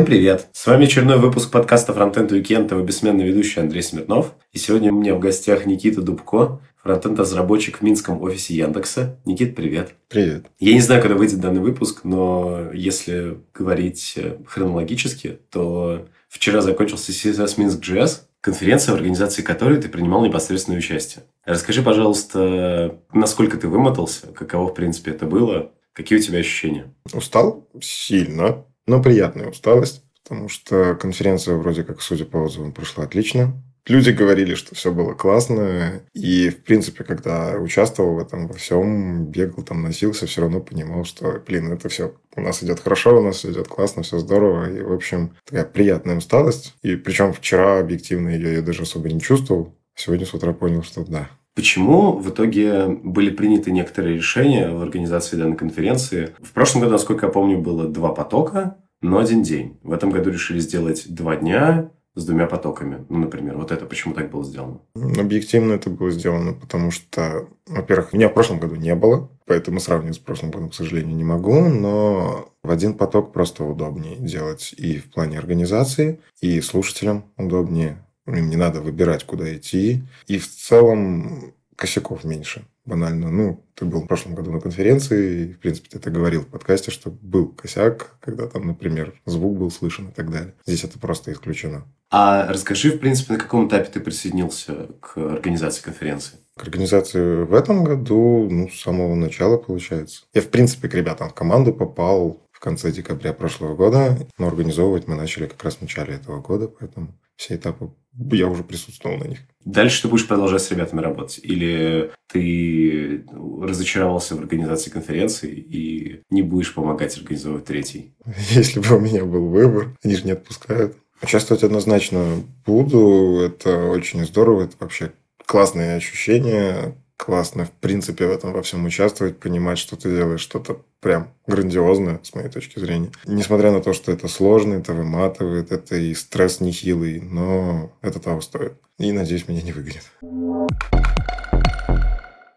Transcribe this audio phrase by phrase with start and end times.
[0.00, 0.48] Всем привет!
[0.54, 4.34] С вами очередной выпуск подкаста Frontend Weekend, его бессменный ведущий Андрей Смирнов.
[4.50, 9.20] И сегодня у меня в гостях Никита Дубко, фронтенд-разработчик в Минском офисе Яндекса.
[9.26, 9.92] Никит, привет!
[10.08, 10.46] Привет!
[10.58, 17.12] Я не знаю, когда выйдет данный выпуск, но если говорить э, хронологически, то вчера закончился
[17.12, 21.24] CSS Minsk.js, конференция, в организации которой ты принимал непосредственное участие.
[21.44, 26.94] Расскажи, пожалуйста, насколько ты вымотался, каково, в принципе, это было, какие у тебя ощущения?
[27.12, 33.54] Устал сильно, но приятная усталость, потому что конференция вроде как, судя по отзывам, прошла отлично.
[33.86, 36.02] Люди говорили, что все было классно.
[36.12, 41.04] И, в принципе, когда участвовал в этом во всем, бегал там, носился, все равно понимал,
[41.04, 44.70] что, блин, это все у нас идет хорошо, у нас идет классно, все здорово.
[44.70, 46.74] И, в общем, такая приятная усталость.
[46.82, 49.74] И причем вчера объективно ее я даже особо не чувствовал.
[49.96, 55.36] Сегодня с утра понял, что да, Почему в итоге были приняты некоторые решения в организации
[55.36, 56.34] данной конференции?
[56.38, 59.78] В прошлом году, насколько я помню, было два потока, но один день.
[59.82, 63.04] В этом году решили сделать два дня с двумя потоками.
[63.08, 64.80] Ну, например, вот это почему так было сделано?
[64.94, 70.16] Объективно это было сделано, потому что, во-первых, меня в прошлом году не было, поэтому сравнивать
[70.16, 74.98] с прошлым годом, к сожалению, не могу, но в один поток просто удобнее делать и
[74.98, 78.04] в плане организации, и слушателям удобнее
[78.38, 80.02] им не надо выбирать, куда идти.
[80.26, 82.66] И в целом косяков меньше.
[82.84, 83.30] Банально.
[83.30, 86.46] Ну, ты был в прошлом году на конференции, и, в принципе, ты это говорил в
[86.46, 90.54] подкасте, что был косяк, когда там, например, звук был слышен и так далее.
[90.66, 91.84] Здесь это просто исключено.
[92.10, 96.38] А расскажи, в принципе, на каком этапе ты присоединился к организации конференции?
[96.56, 100.24] К организации в этом году, ну, с самого начала, получается.
[100.34, 105.06] Я, в принципе, к ребятам в команду попал в конце декабря прошлого года, но организовывать
[105.06, 107.90] мы начали как раз в начале этого года, поэтому все этапы
[108.30, 109.38] я уже присутствовал на них.
[109.64, 111.40] Дальше ты будешь продолжать с ребятами работать?
[111.42, 118.14] Или ты разочаровался в организации конференции и не будешь помогать организовывать третий?
[118.50, 120.96] Если бы у меня был выбор, они же не отпускают.
[121.22, 123.40] Участвовать однозначно буду.
[123.40, 124.64] Это очень здорово.
[124.64, 125.12] Это вообще
[125.46, 130.80] классные ощущения классно, в принципе, в этом во всем участвовать, понимать, что ты делаешь что-то
[131.00, 133.10] прям грандиозное, с моей точки зрения.
[133.26, 138.40] Несмотря на то, что это сложно, это выматывает, это и стресс нехилый, но это того
[138.40, 138.72] стоит.
[138.98, 140.10] И, надеюсь, меня не выгонят.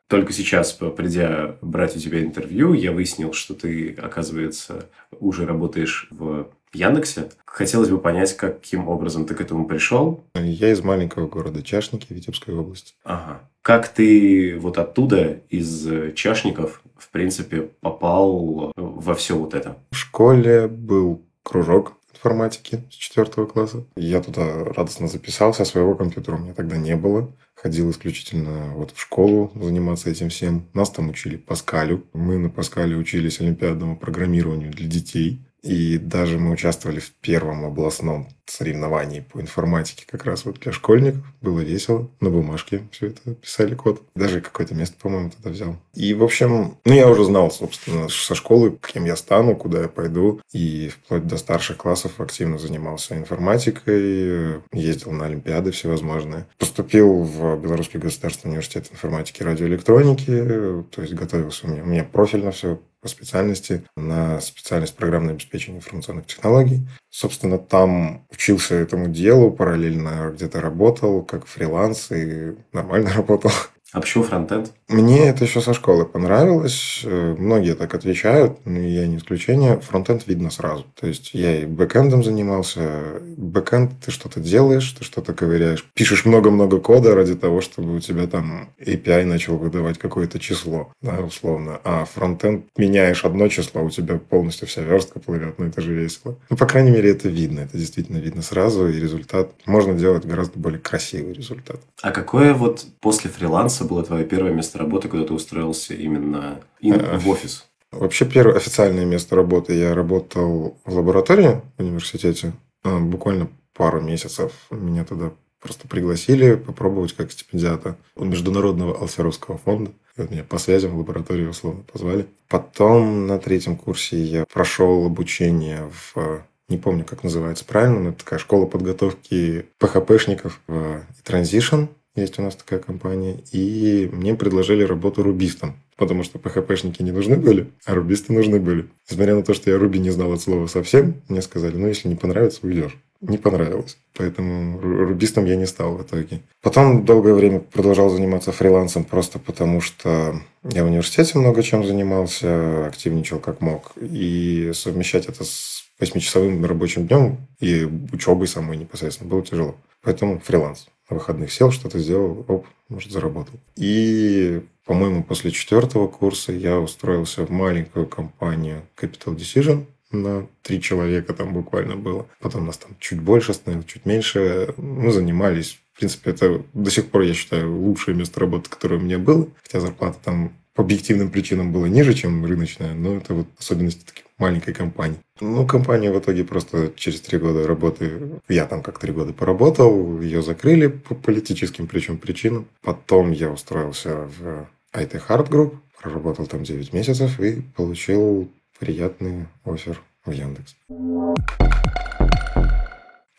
[0.08, 4.86] Только сейчас, придя брать у тебя интервью, я выяснил, что ты, оказывается,
[5.20, 7.30] уже работаешь в Яндексе.
[7.46, 10.24] Хотелось бы понять, каким образом ты к этому пришел.
[10.36, 12.94] Я из маленького города Чашники Витебской области.
[13.04, 13.50] Ага.
[13.64, 19.78] Как ты вот оттуда, из Чашников, в принципе, попал во все вот это?
[19.92, 23.86] В школе был кружок информатики с четвертого класса.
[23.96, 27.32] Я туда радостно записался, своего компьютера у меня тогда не было.
[27.56, 30.66] Ходил исключительно вот в школу заниматься этим всем.
[30.74, 32.04] Нас там учили Паскалю.
[32.12, 35.40] Мы на Паскале учились олимпиадному программированию для детей.
[35.64, 41.24] И даже мы участвовали в первом областном соревновании по информатике как раз вот для школьников.
[41.42, 42.10] Было весело.
[42.20, 44.02] На бумажке все это писали код.
[44.16, 45.78] Даже какое-то место, по-моему, тогда взял.
[45.94, 49.88] И, в общем, ну, я уже знал, собственно, со школы, кем я стану, куда я
[49.88, 50.42] пойду.
[50.52, 54.62] И вплоть до старших классов активно занимался информатикой.
[54.74, 56.46] Ездил на олимпиады всевозможные.
[56.58, 60.84] Поступил в Белорусский государственный университет информатики и радиоэлектроники.
[60.92, 61.84] То есть готовился у меня.
[61.84, 66.88] У меня профильно все по специальности на специальность программное обеспечение информационных технологий.
[67.10, 73.52] Собственно, там учился этому делу, параллельно где-то работал как фриланс и нормально работал.
[73.92, 74.72] А почему фронтенд?
[74.94, 77.02] Мне это еще со школы понравилось.
[77.04, 79.80] Э, многие так отвечают, но я не исключение.
[79.80, 80.86] Фронтенд видно сразу.
[81.00, 83.20] То есть, я и бэкэндом занимался.
[83.36, 85.84] Бэкэнд ты что-то делаешь, ты что-то ковыряешь.
[85.96, 91.22] Пишешь много-много кода ради того, чтобы у тебя там API начал выдавать какое-то число, да,
[91.22, 91.82] условно.
[91.84, 95.58] А фронтенд меняешь одно число, у тебя полностью вся верстка плывет.
[95.58, 96.38] Ну, это же весело.
[96.52, 97.62] Ну, по крайней мере, это видно.
[97.62, 98.88] Это действительно видно сразу.
[98.88, 101.82] И результат можно делать гораздо более красивый результат.
[102.04, 107.18] А какое вот после фриланса было твое первое место работы, когда ты устроился именно э,
[107.18, 107.66] в офис?
[107.92, 112.54] Вообще, первое официальное место работы я работал в лаборатории в университете.
[112.84, 115.32] А, буквально пару месяцев меня туда
[115.62, 119.92] просто пригласили попробовать как стипендиата у Международного Алсеровского фонда.
[120.18, 122.28] Вот меня по связям в лабораторию условно позвали.
[122.50, 128.20] Потом на третьем курсе я прошел обучение в не помню, как называется правильно, но это
[128.20, 131.90] такая школа подготовки PHP-шников в Transition.
[132.16, 133.38] Есть у нас такая компания.
[133.52, 135.76] И мне предложили работу рубистом.
[135.96, 138.88] Потому что PHP-шники не нужны были, а рубисты нужны были.
[139.10, 142.08] Несмотря на то, что я руби не знал от слова совсем, мне сказали, ну, если
[142.08, 142.98] не понравится, уйдешь.
[143.22, 143.98] Не понравилось.
[144.16, 146.42] Поэтому рубистом я не стал в итоге.
[146.62, 152.88] Потом долгое время продолжал заниматься фрилансом просто потому, что я в университете много чем занимался,
[152.88, 153.94] активничал как мог.
[154.02, 159.76] И совмещать это с восьмичасовым рабочим днем и учебой самой непосредственно было тяжело.
[160.02, 160.88] Поэтому фриланс.
[161.14, 163.60] Выходных сел, что-то сделал, оп, может, заработал.
[163.76, 171.34] И, по-моему, после четвертого курса я устроился в маленькую компанию Capital Decision, на три человека
[171.34, 172.28] там буквально было.
[172.40, 174.74] Потом нас там чуть больше становилось, чуть меньше.
[174.78, 175.80] Мы занимались.
[175.94, 179.48] В принципе, это до сих пор, я считаю, лучшее место работы, которое у меня было.
[179.64, 184.26] Хотя зарплата там по объективным причинам была ниже, чем рыночная, но это вот особенности таких
[184.38, 185.18] маленькой компании.
[185.40, 190.20] Ну, компания в итоге просто через три года работы, я там как три года поработал,
[190.20, 192.68] ее закрыли по политическим причем причинам.
[192.82, 198.50] Потом я устроился в IT Hard Group, проработал там 9 месяцев и получил
[198.80, 200.76] приятный офер в Яндекс.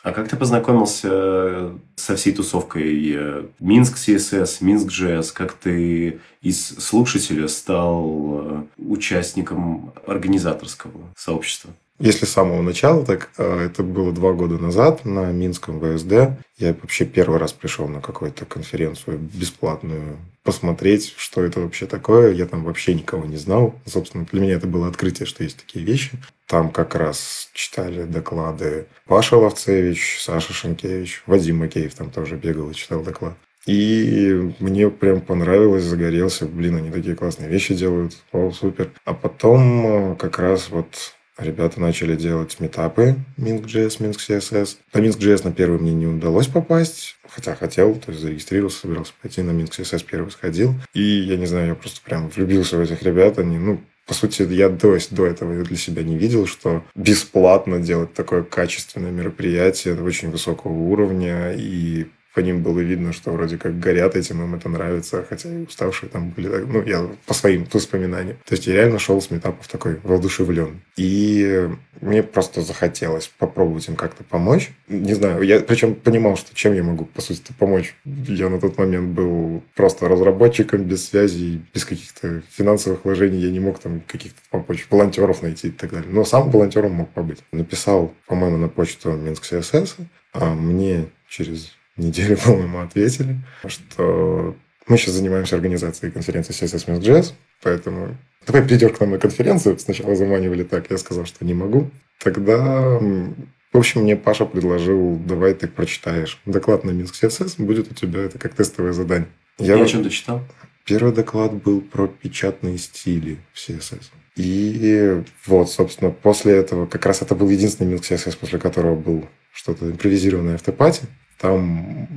[0.05, 5.33] А как ты познакомился со всей тусовкой э, Минск CSS, Минск JS?
[5.33, 11.71] Как ты из слушателя стал э, участником организаторского сообщества?
[11.97, 16.37] Если с самого начала, так э, это было два года назад на Минском ВСД.
[16.57, 22.33] Я вообще первый раз пришел на какую-то конференцию бесплатную посмотреть, что это вообще такое.
[22.33, 23.75] Я там вообще никого не знал.
[23.85, 26.19] Собственно, для меня это было открытие, что есть такие вещи.
[26.47, 32.75] Там как раз читали доклады Паша Ловцевич, Саша Шенкевич, Вадим Макеев там тоже бегал и
[32.75, 33.35] читал доклад.
[33.65, 36.45] И мне прям понравилось, загорелся.
[36.45, 38.17] Блин, они такие классные вещи делают.
[38.31, 38.91] О, супер.
[39.05, 44.77] А потом э, как раз вот Ребята начали делать метапы Minsk.js, Minsk CSS.
[44.93, 49.41] На Minsk.js на первый мне не удалось попасть, хотя хотел, то есть зарегистрировался, собирался пойти
[49.41, 50.73] на Minsk CSS, первый сходил.
[50.93, 53.37] И я не знаю, я просто прям влюбился в этих ребят.
[53.37, 58.13] Они, ну, по сути, я до, до этого для себя не видел, что бесплатно делать
[58.13, 64.17] такое качественное мероприятие очень высокого уровня и по ним было видно, что вроде как горят
[64.17, 68.37] этим, им это нравится, хотя и уставшие там были, ну, я по своим воспоминаниям.
[68.45, 70.81] То есть я реально шел с метапов такой воодушевлен.
[70.97, 71.69] И
[72.01, 74.71] мне просто захотелось попробовать им как-то помочь.
[74.89, 77.95] Не знаю, я причем понимал, что чем я могу, по сути, помочь.
[78.03, 83.39] Я на тот момент был просто разработчиком, без связи, без каких-то финансовых вложений.
[83.39, 86.11] Я не мог там каких-то помочь, волонтеров найти и так далее.
[86.11, 87.39] Но сам волонтером мог побыть.
[87.53, 89.93] Написал, по-моему, на почту Минск CSS,
[90.33, 93.37] а мне через неделю, по-моему, ответили,
[93.67, 94.55] что
[94.87, 99.79] мы сейчас занимаемся организацией конференции CSS Minsk Jazz, поэтому давай придешь к нам на конференцию.
[99.79, 101.89] Сначала заманивали так, я сказал, что не могу.
[102.19, 107.95] Тогда, в общем, мне Паша предложил, давай ты прочитаешь доклад на Минск CSS, будет у
[107.95, 109.27] тебя это как тестовое задание.
[109.57, 110.41] Я, я о чем ты читал?
[110.85, 114.03] Первый доклад был про печатные стили в CSS.
[114.35, 119.25] И вот, собственно, после этого, как раз это был единственный Минск CSS, после которого был
[119.51, 121.03] что-то импровизированное автопати.
[121.39, 122.07] Там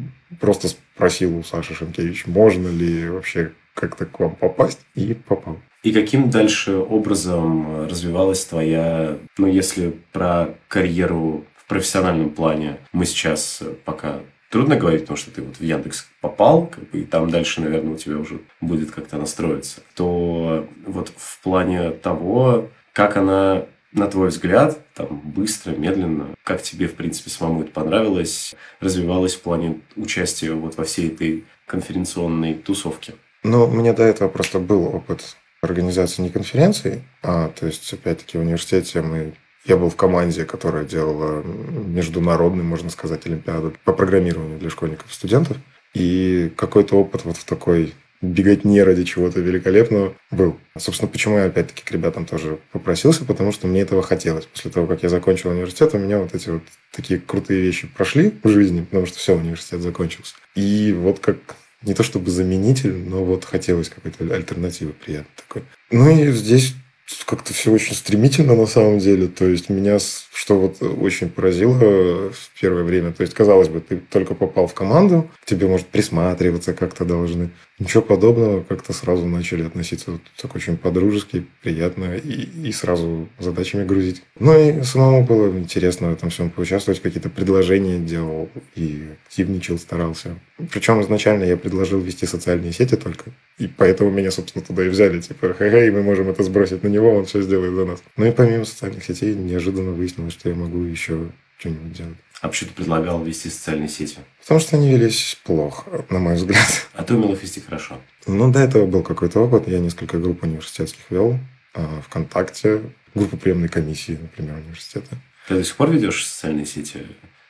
[0.41, 5.59] просто спросил у Саши Шенкевич, можно ли вообще как-то к вам попасть, и попал.
[5.85, 13.63] И каким дальше образом развивалась твоя, ну, если про карьеру в профессиональном плане мы сейчас
[13.85, 14.21] пока
[14.51, 17.95] трудно говорить, потому что ты вот в Яндекс попал, как бы, и там дальше, наверное,
[17.95, 23.67] у тебя уже будет как-то настроиться, то вот в плане того, как она
[23.99, 29.43] на твой взгляд, там, быстро, медленно, как тебе, в принципе, самому это понравилось, развивалось в
[29.43, 33.15] плане участия вот во всей этой конференционной тусовке?
[33.43, 38.39] Ну, у меня до этого просто был опыт организации не конференции, а, то есть, опять-таки,
[38.39, 44.59] в университете мы я был в команде, которая делала международный, можно сказать, олимпиаду по программированию
[44.59, 45.59] для школьников и студентов.
[45.95, 50.57] И какой-то опыт вот в такой бегать не ради чего-то великолепного был.
[50.77, 54.47] Собственно, почему я опять-таки к ребятам тоже попросился, потому что мне этого хотелось.
[54.47, 58.33] После того, как я закончил университет, у меня вот эти вот такие крутые вещи прошли
[58.43, 60.35] в жизни, потому что все, университет закончился.
[60.55, 61.37] И вот как
[61.83, 65.63] не то чтобы заменитель, но вот хотелось какой-то альтернативы приятной такой.
[65.91, 66.75] Ну и здесь
[67.25, 69.29] как-то все очень стремительно на самом деле.
[69.29, 73.97] То есть меня, что вот очень поразило в первое время, то есть казалось бы, ты
[73.97, 77.51] только попал в команду, тебе, может, присматриваться как-то должны.
[77.79, 84.23] Ничего подобного, как-то сразу начали относиться так очень по-дружески, приятно и, и сразу задачами грузить.
[84.41, 90.31] Ну и самому было интересно в этом всем поучаствовать, какие-то предложения делал и активничал, старался.
[90.73, 95.21] Причем изначально я предложил вести социальные сети только, и поэтому меня, собственно, туда и взяли.
[95.21, 98.03] Типа, ха-ха, и мы можем это сбросить на него, он все сделает за нас.
[98.17, 102.17] Ну и помимо социальных сетей неожиданно выяснилось, что я могу еще что-нибудь делать.
[102.41, 104.19] А почему ты предлагал вести социальные сети?
[104.41, 106.87] Потому что они велись плохо, на мой взгляд.
[106.95, 107.97] А ты умел их вести хорошо?
[108.27, 109.69] Ну, до этого был какой-то опыт.
[109.69, 111.39] Я несколько групп университетских вел.
[111.75, 112.83] А, ВКонтакте,
[113.15, 115.17] группу приемной комиссии, например, университета.
[115.49, 117.07] Ты до сих пор ведешь социальные сети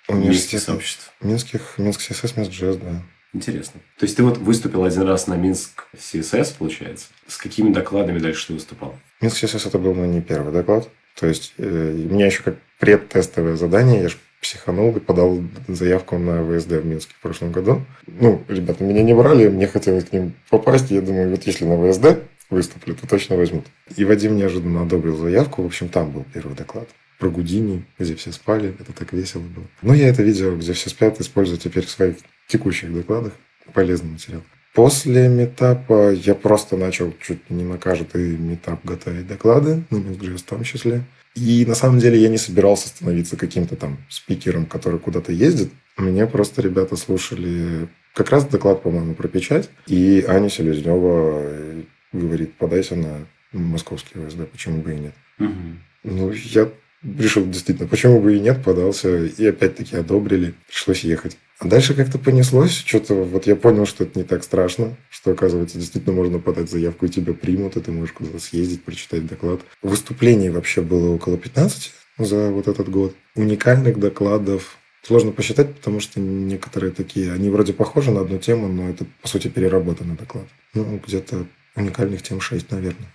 [0.08, 1.12] университетских сообществ?
[1.20, 3.02] Минских, Минск CSS, Минск да.
[3.34, 3.80] Интересно.
[3.98, 7.08] То есть ты вот выступил один раз на Минск CSS, получается.
[7.26, 8.94] С какими докладами дальше ты выступал?
[9.20, 10.88] Минск CSS это был мой не первый доклад.
[11.14, 14.02] То есть, э, меня еще как предтестовое задание.
[14.02, 17.84] Я же психанул и подал заявку на ВСД в Минске в прошлом году.
[18.06, 20.90] Ну, ребята меня не брали, мне хотелось к ним попасть.
[20.90, 23.66] Я думаю, вот если на ВСД выступлю, то точно возьмут.
[23.96, 25.62] И Вадим неожиданно одобрил заявку.
[25.62, 28.74] В общем, там был первый доклад про Гудини, где все спали.
[28.78, 29.66] Это так весело было.
[29.82, 32.16] Но я это видео, где все спят, использую теперь в своих
[32.48, 33.32] текущих докладах.
[33.72, 34.42] Полезный материал.
[34.74, 40.42] После метапа я просто начал чуть не на каждый метап готовить доклады, на MixJS в
[40.42, 41.04] том числе.
[41.34, 45.70] И на самом деле я не собирался становиться каким-то там спикером, который куда-то ездит.
[45.96, 49.68] Меня просто ребята слушали как раз доклад, по-моему, про печать.
[49.86, 51.44] И Аня Селезнева
[52.12, 55.14] говорит, подайся на московский ВСД, почему бы и нет.
[55.38, 55.52] Угу.
[56.04, 56.68] Ну, я
[57.02, 59.24] решил действительно, почему бы и нет, подался.
[59.24, 61.36] И опять-таки одобрили, пришлось ехать.
[61.60, 65.76] А дальше как-то понеслось, что-то вот я понял, что это не так страшно, что, оказывается,
[65.76, 69.60] действительно можно подать заявку, и тебя примут, и ты можешь куда-то съездить, прочитать доклад.
[69.82, 73.16] Выступлений вообще было около 15 за вот этот год.
[73.34, 78.88] Уникальных докладов сложно посчитать, потому что некоторые такие, они вроде похожи на одну тему, но
[78.88, 80.46] это, по сути, переработанный доклад.
[80.74, 83.08] Ну, где-то уникальных тем 6, наверное.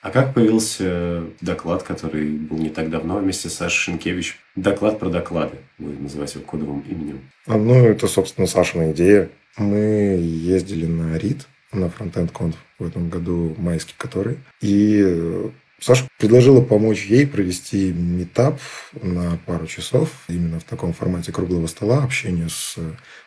[0.00, 4.38] А как появился доклад, который был не так давно вместе с Сашей Шенкевич?
[4.54, 5.56] Доклад про доклады.
[5.78, 7.20] Будем называть его кодовым именем.
[7.46, 9.28] А, ну, это, собственно, Сашина идея.
[9.56, 9.78] Мы
[10.20, 14.38] ездили на РИД, на фронтенд конф в этом году, майский который.
[14.60, 15.50] И э,
[15.80, 18.60] Саша предложила помочь ей провести метап
[19.02, 22.76] на пару часов, именно в таком формате круглого стола, общение с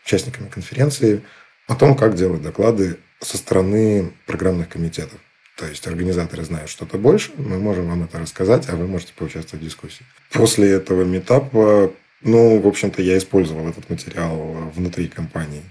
[0.06, 1.22] участниками конференции,
[1.68, 5.20] о том, как делать доклады со стороны программных комитетов.
[5.58, 9.64] То есть организаторы знают что-то больше, мы можем вам это рассказать, а вы можете поучаствовать
[9.64, 10.06] в дискуссии.
[10.32, 11.92] После этого метапа,
[12.22, 15.64] ну, в общем-то, я использовал этот материал внутри компании,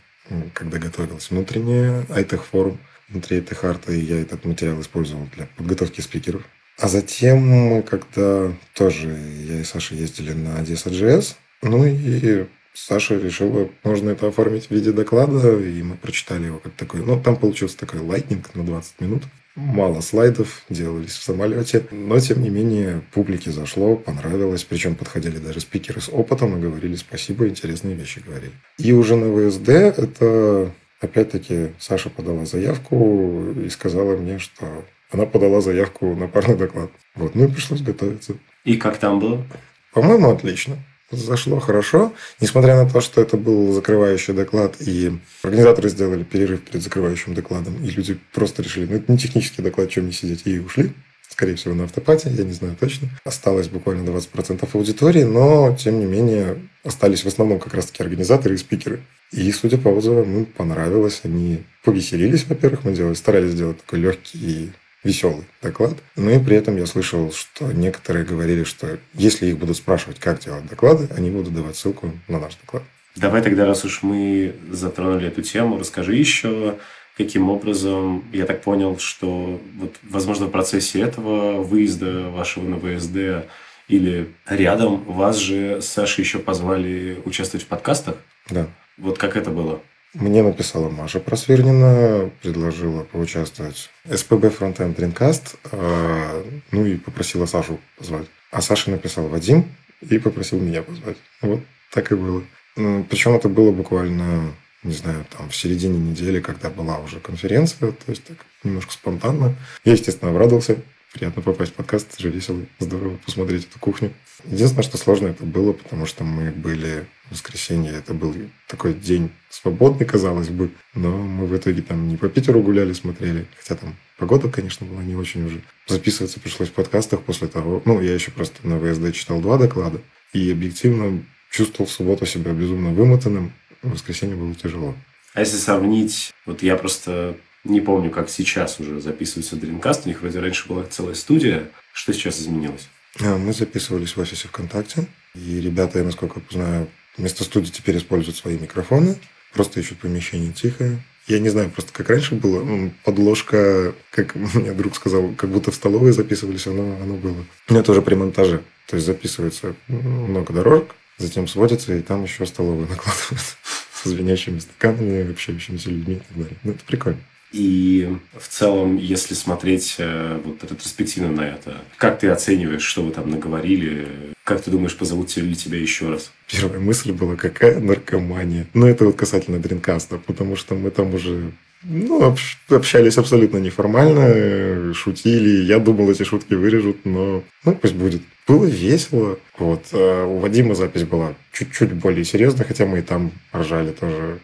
[0.52, 6.42] когда готовился внутренний iTech форум внутри этой харты, я этот материал использовал для подготовки спикеров.
[6.78, 13.68] А затем мы, когда тоже я и Саша ездили на Odessa.js, ну и Саша решила,
[13.82, 17.00] можно это оформить в виде доклада, и мы прочитали его как такой.
[17.04, 19.24] Ну, там получился такой лайтнинг на 20 минут
[19.56, 25.60] мало слайдов делались в самолете, но тем не менее публике зашло, понравилось, причем подходили даже
[25.60, 28.52] спикеры с опытом и говорили спасибо, интересные вещи говорили.
[28.78, 35.60] И уже на ВСД это опять-таки Саша подала заявку и сказала мне, что она подала
[35.60, 36.90] заявку на парный доклад.
[37.14, 38.34] Вот, ну и пришлось готовиться.
[38.64, 39.44] И как там было?
[39.92, 40.76] По-моему, отлично
[41.10, 46.82] зашло хорошо, несмотря на то, что это был закрывающий доклад, и организаторы сделали перерыв перед
[46.82, 50.58] закрывающим докладом, и люди просто решили, ну, это не технический доклад, чем не сидеть, и
[50.58, 50.92] ушли.
[51.28, 53.08] Скорее всего, на автопате, я не знаю точно.
[53.24, 58.58] Осталось буквально 20% аудитории, но, тем не менее, остались в основном как раз-таки организаторы и
[58.58, 59.00] спикеры.
[59.30, 61.20] И, судя по отзывам, им понравилось.
[61.22, 65.94] Они повеселились, во-первых, мы делали, старались сделать такой легкий веселый доклад.
[66.16, 70.40] Но и при этом я слышал, что некоторые говорили, что если их будут спрашивать, как
[70.40, 72.82] делать доклады, они будут давать ссылку на наш доклад.
[73.16, 76.76] Давай тогда, раз уж мы затронули эту тему, расскажи еще,
[77.16, 83.48] каким образом, я так понял, что, вот, возможно, в процессе этого выезда вашего на ВСД
[83.88, 88.16] или рядом вас же с Сашей еще позвали участвовать в подкастах?
[88.48, 88.68] Да.
[88.96, 89.80] Вот как это было?
[90.14, 98.26] Мне написала Маша Просвернина, предложила поучаствовать СПБ Frontend Dreamcast, а, ну и попросила Сашу позвать.
[98.50, 99.66] А Саша написал Вадим
[100.00, 101.16] и попросил меня позвать.
[101.42, 101.60] Вот
[101.92, 102.42] так и было.
[102.74, 104.52] Ну, Причем это было буквально,
[104.82, 109.54] не знаю, там в середине недели, когда была уже конференция, то есть так немножко спонтанно.
[109.84, 110.78] Я, естественно, обрадовался.
[111.12, 114.12] Приятно попасть в подкаст, же весело, здорово посмотреть эту кухню.
[114.44, 118.32] Единственное, что сложно это было, потому что мы были в воскресенье, это был
[118.68, 123.46] такой день свободный, казалось бы, но мы в итоге там не по Питеру гуляли, смотрели,
[123.58, 125.60] хотя там погода, конечно, была не очень уже.
[125.88, 130.00] Записываться пришлось в подкастах после того, ну, я еще просто на ВСД читал два доклада,
[130.32, 133.52] и объективно чувствовал в субботу себя безумно вымотанным,
[133.82, 134.94] в воскресенье было тяжело.
[135.34, 140.02] А если сравнить, вот я просто не помню, как сейчас уже записывается Dreamcast.
[140.04, 141.68] У них вроде раньше была целая студия.
[141.92, 142.88] Что сейчас изменилось?
[143.20, 145.06] А, мы записывались в офисе ВКонтакте.
[145.34, 149.16] И ребята, я насколько знаю, вместо студии теперь используют свои микрофоны.
[149.52, 151.02] Просто ищут помещение тихое.
[151.26, 152.90] Я не знаю, просто как раньше было.
[153.04, 157.44] Подложка, как мне друг сказал, как будто в столовой записывались, оно, оно было.
[157.68, 158.62] У меня тоже при монтаже.
[158.86, 163.56] То есть записывается много дорожек, затем сводится, и там еще столовую накладывают
[163.92, 166.56] со звенящими стаканами, общающимися людьми и так далее.
[166.64, 167.20] Ну, это прикольно.
[167.52, 173.10] И в целом, если смотреть э, вот ретроспективно на это, как ты оцениваешь, что вы
[173.10, 174.06] там наговорили?
[174.44, 176.30] Как ты думаешь, позовут ли тебя еще раз?
[176.48, 178.66] Первая мысль была, какая наркомания.
[178.72, 181.52] Но это вот касательно Дринкаста, потому что мы там уже
[181.82, 182.36] Ну,
[182.68, 185.64] общались абсолютно неформально, шутили.
[185.64, 188.22] Я думал, эти шутки вырежут, но ну, пусть будет.
[188.46, 189.38] Было весело.
[189.58, 189.86] Вот.
[189.92, 194.38] А у Вадима запись была чуть-чуть более серьезная, хотя мы и там ржали тоже.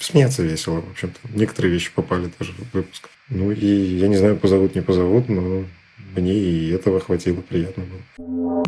[0.00, 1.18] Смеяться весело, в общем-то.
[1.34, 3.08] Некоторые вещи попали тоже в выпуск.
[3.28, 5.64] Ну и я не знаю, позовут, не позовут, но
[6.16, 7.84] мне и этого хватило, приятно
[8.16, 8.64] было.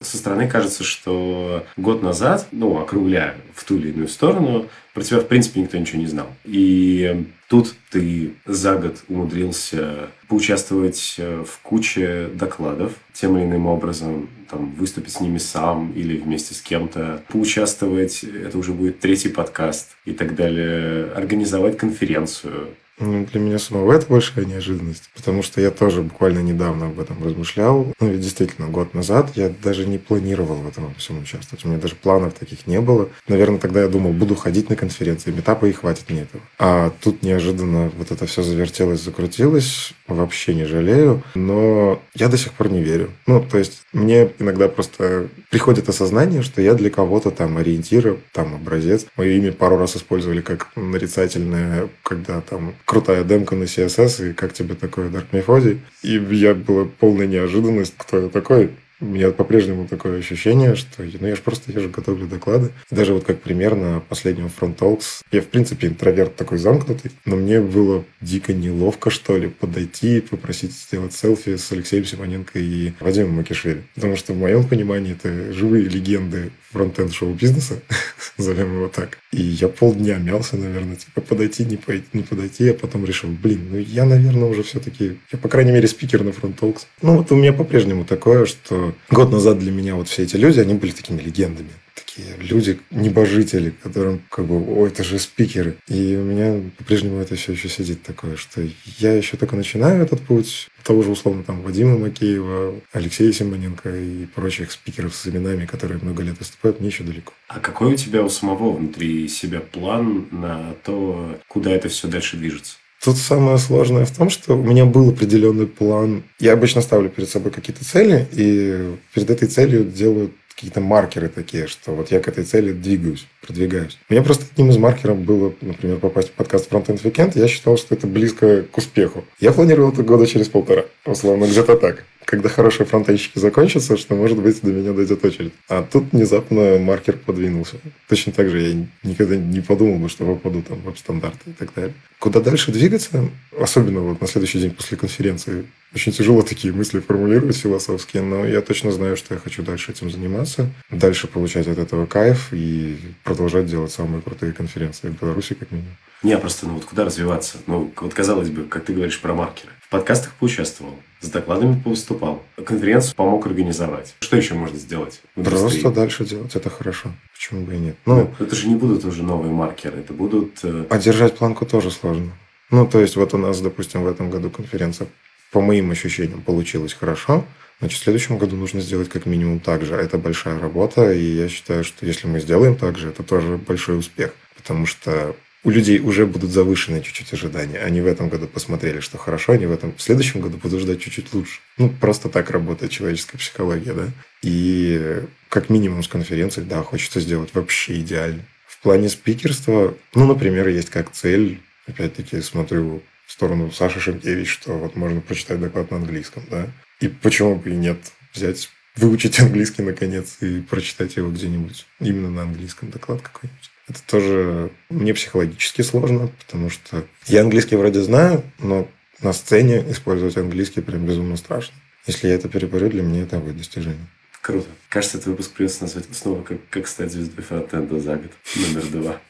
[0.00, 5.20] Со стороны кажется, что год назад, ну, округляя в ту или иную сторону, про тебя,
[5.20, 6.26] в принципе, никто ничего не знал.
[6.44, 14.30] И тут ты за год умудрился поучаствовать э, в куче докладов, тем или иным образом,
[14.50, 19.90] там, выступить с ними сам или вместе с кем-то, поучаствовать, это уже будет третий подкаст
[20.06, 22.68] и так далее, организовать конференцию,
[22.98, 27.92] для меня самого это большая неожиданность, потому что я тоже буквально недавно об этом размышлял.
[28.00, 31.64] Ну, ведь действительно, год назад я даже не планировал в этом всем участвовать.
[31.64, 33.08] У меня даже планов таких не было.
[33.28, 36.42] Наверное, тогда я думал, буду ходить на конференции, метапа и хватит мне этого.
[36.58, 39.94] А тут неожиданно вот это все завертелось, закрутилось.
[40.12, 41.22] Вообще не жалею.
[41.34, 43.10] Но я до сих пор не верю.
[43.26, 48.54] Ну, то есть мне иногда просто приходит осознание, что я для кого-то там ориентир, там
[48.54, 49.06] образец.
[49.16, 54.52] Мое имя пару раз использовали как нарицательное, когда там крутая демка на CSS, и как
[54.52, 55.78] тебе такое Dark Methodi?
[56.02, 58.70] И я была полная неожиданность, кто я такой.
[59.02, 62.70] У меня по-прежнему такое ощущение, что ну, я же просто езжу, готовлю доклады.
[62.88, 65.22] Даже вот как пример на последнем Front Talks.
[65.32, 70.20] Я, в принципе, интроверт такой замкнутый, но мне было дико неловко, что ли, подойти и
[70.20, 73.82] попросить сделать селфи с Алексеем Симоненко и Вадимом Макишвили.
[73.96, 77.82] Потому что в моем понимании это живые легенды фронтенд шоу-бизнеса,
[78.38, 79.18] назовем его так.
[79.32, 83.68] И я полдня мялся, наверное, типа подойти, не, пойти, не подойти, а потом решил, блин,
[83.70, 86.86] ну я, наверное, уже все-таки, я, по крайней мере, спикер на Talks.
[87.02, 90.60] Ну вот у меня по-прежнему такое, что год назад для меня вот все эти люди,
[90.60, 95.76] они были такими легендами такие люди, небожители, которым как бы, ой, это же спикеры.
[95.88, 98.62] И у меня по-прежнему это все еще сидит такое, что
[98.98, 100.68] я еще только начинаю этот путь.
[100.82, 106.22] Того же, условно, там, Вадима Макеева, Алексея Симоненко и прочих спикеров с именами, которые много
[106.22, 107.32] лет выступают, мне еще далеко.
[107.48, 112.36] А какой у тебя у самого внутри себя план на то, куда это все дальше
[112.36, 112.76] движется?
[113.04, 116.22] Тут самое сложное в том, что у меня был определенный план.
[116.38, 121.66] Я обычно ставлю перед собой какие-то цели, и перед этой целью делаю какие-то маркеры такие,
[121.66, 123.98] что вот я к этой цели двигаюсь, продвигаюсь.
[124.08, 127.32] У меня просто одним из маркеров было, например, попасть в подкаст Frontend Weekend.
[127.34, 129.24] Я считал, что это близко к успеху.
[129.40, 134.38] Я планировал это года через полтора, условно, где-то так когда хорошие фронтенщики закончатся, что, может
[134.38, 135.52] быть, до меня дойдет очередь.
[135.68, 137.76] А тут внезапно маркер подвинулся.
[138.08, 141.74] Точно так же я никогда не подумал бы, что попаду там в веб-стандарты и так
[141.74, 141.94] далее.
[142.18, 147.56] Куда дальше двигаться, особенно вот на следующий день после конференции, очень тяжело такие мысли формулировать
[147.56, 152.06] философские, но я точно знаю, что я хочу дальше этим заниматься, дальше получать от этого
[152.06, 155.96] кайф и продолжать делать самые крутые конференции в Беларуси, как минимум.
[156.22, 157.58] Не, просто ну вот куда развиваться?
[157.66, 159.72] Ну, вот казалось бы, как ты говоришь про маркеры.
[159.80, 164.14] В подкастах поучаствовал, с докладами повыступал, конференцию помог организовать.
[164.20, 165.20] Что еще можно сделать?
[165.34, 167.10] Просто дальше делать, это хорошо.
[167.34, 167.96] Почему бы и нет?
[168.06, 170.60] Ну, ну, это же не будут уже новые маркеры, это будут...
[170.62, 170.86] Э...
[170.88, 172.32] А держать планку тоже сложно.
[172.70, 175.08] Ну, то есть, вот у нас, допустим, в этом году конференция,
[175.50, 177.44] по моим ощущениям, получилась хорошо.
[177.80, 179.94] Значит, в следующем году нужно сделать как минимум так же.
[179.94, 183.98] Это большая работа, и я считаю, что если мы сделаем так же, это тоже большой
[183.98, 184.32] успех.
[184.56, 187.78] Потому что у людей уже будут завышены чуть-чуть ожидания.
[187.78, 191.00] Они в этом году посмотрели, что хорошо, они в этом в следующем году будут ждать
[191.00, 191.60] чуть-чуть лучше.
[191.78, 194.08] Ну, просто так работает человеческая психология, да.
[194.42, 198.42] И как минимум с конференцией, да, хочется сделать вообще идеально.
[198.66, 204.72] В плане спикерства, ну, например, есть как цель, опять-таки смотрю в сторону Саши Шенкевич, что
[204.72, 206.68] вот можно прочитать доклад на английском, да.
[207.00, 207.98] И почему бы и нет
[208.34, 213.71] взять выучить английский наконец и прочитать его где-нибудь именно на английском доклад какой-нибудь.
[213.92, 218.88] Это тоже мне психологически сложно, потому что я английский вроде знаю, но
[219.20, 221.74] на сцене использовать английский прям безумно страшно.
[222.06, 224.06] Если я это переборю, для меня это будет достижение.
[224.40, 224.66] Круто.
[224.88, 228.30] Кажется, этот выпуск придется назвать снова как, как стать звездой фронтенда за год.
[228.56, 229.20] Номер два.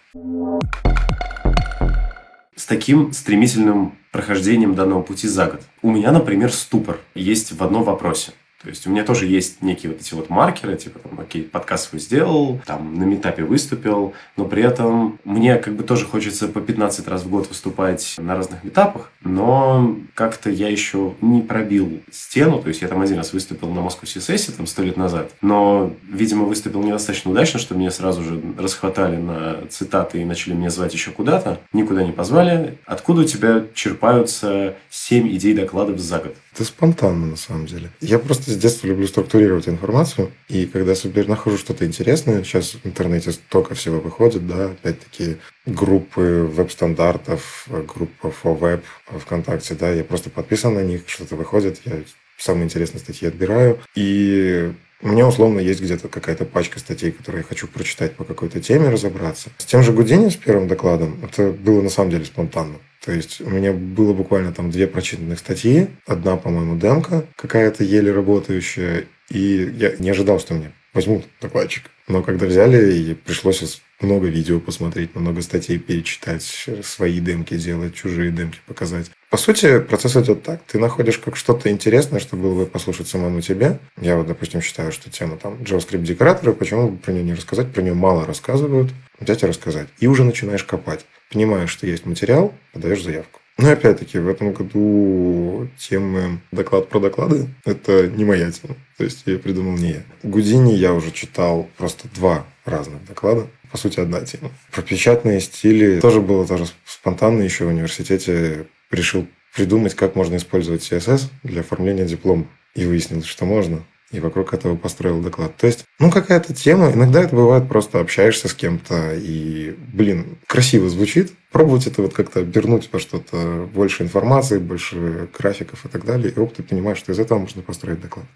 [2.55, 5.63] С таким стремительным прохождением данного пути за год.
[5.83, 8.31] У меня, например, ступор есть в одном вопросе.
[8.63, 11.91] То есть у меня тоже есть некие вот эти вот маркеры, типа там, окей, подкаст
[11.91, 16.61] свой сделал, там на метапе выступил, но при этом мне как бы тоже хочется по
[16.61, 22.63] 15 раз в год выступать на разных метапах, но как-то я еще не пробил стену,
[22.63, 25.93] то есть я там один раз выступил на Москву CSS там сто лет назад, но,
[26.09, 30.95] видимо, выступил недостаточно удачно, что меня сразу же расхватали на цитаты и начали меня звать
[30.95, 32.79] еще куда-то, никуда не позвали.
[32.87, 36.37] Откуда у тебя черпаются 7 идей докладов за год?
[36.55, 37.91] Это спонтанно, на самом деле.
[38.01, 42.87] Я просто с детства люблю структурировать информацию, и когда себе нахожу что-то интересное, сейчас в
[42.87, 50.29] интернете столько всего выходит, да, опять-таки группы веб-стандартов, группа for web ВКонтакте, да, я просто
[50.29, 52.03] подписан на них, что-то выходит, я
[52.37, 57.49] самые интересные статьи отбираю, и у меня условно есть где-то какая-то пачка статей, которые я
[57.49, 59.51] хочу прочитать по какой-то теме, разобраться.
[59.59, 62.79] С тем же Гудини, с первым докладом, это было на самом деле спонтанно.
[63.05, 65.89] То есть у меня было буквально там две прочитанных статьи.
[66.07, 69.07] Одна, по-моему, демка какая-то еле работающая.
[69.29, 71.91] И я не ожидал, что мне возьмут докладчик.
[72.07, 76.43] Но когда взяли, и пришлось много видео посмотреть, много статей перечитать,
[76.83, 79.11] свои демки делать, чужие демки показать.
[79.31, 80.61] По сути, процесс идет так.
[80.65, 83.79] Ты находишь как что-то интересное, что было бы послушать самому тебе.
[84.01, 87.73] Я вот, допустим, считаю, что тема там JavaScript-декораторы, почему бы про нее не рассказать?
[87.73, 88.93] Про нее мало рассказывают.
[89.19, 89.89] Взять и рассказать.
[90.01, 91.07] И уже начинаешь копать.
[91.33, 93.41] Понимаешь, что есть материал, подаешь заявку.
[93.59, 98.77] Но опять-таки в этом году темы доклад про доклады– это не моя тема.
[98.99, 100.03] То есть я придумал не я.
[100.23, 103.47] Гудини я уже читал просто два разных доклада.
[103.71, 104.51] По сути, одна тема.
[104.71, 110.83] Про печатные стили тоже было тоже спонтанно еще в университете решил придумать, как можно использовать
[110.83, 112.47] CSS для оформления диплома.
[112.75, 113.85] И выяснилось, что можно.
[114.13, 115.57] И вокруг этого построил доклад.
[115.57, 116.93] То есть, ну, какая-то тема.
[116.93, 121.33] Иногда это бывает просто общаешься с кем-то, и, блин, красиво звучит.
[121.51, 126.31] Пробовать это вот как-то обернуть во что-то больше информации, больше графиков и так далее.
[126.31, 128.27] И оп, ты понимаешь, что из этого можно построить доклад.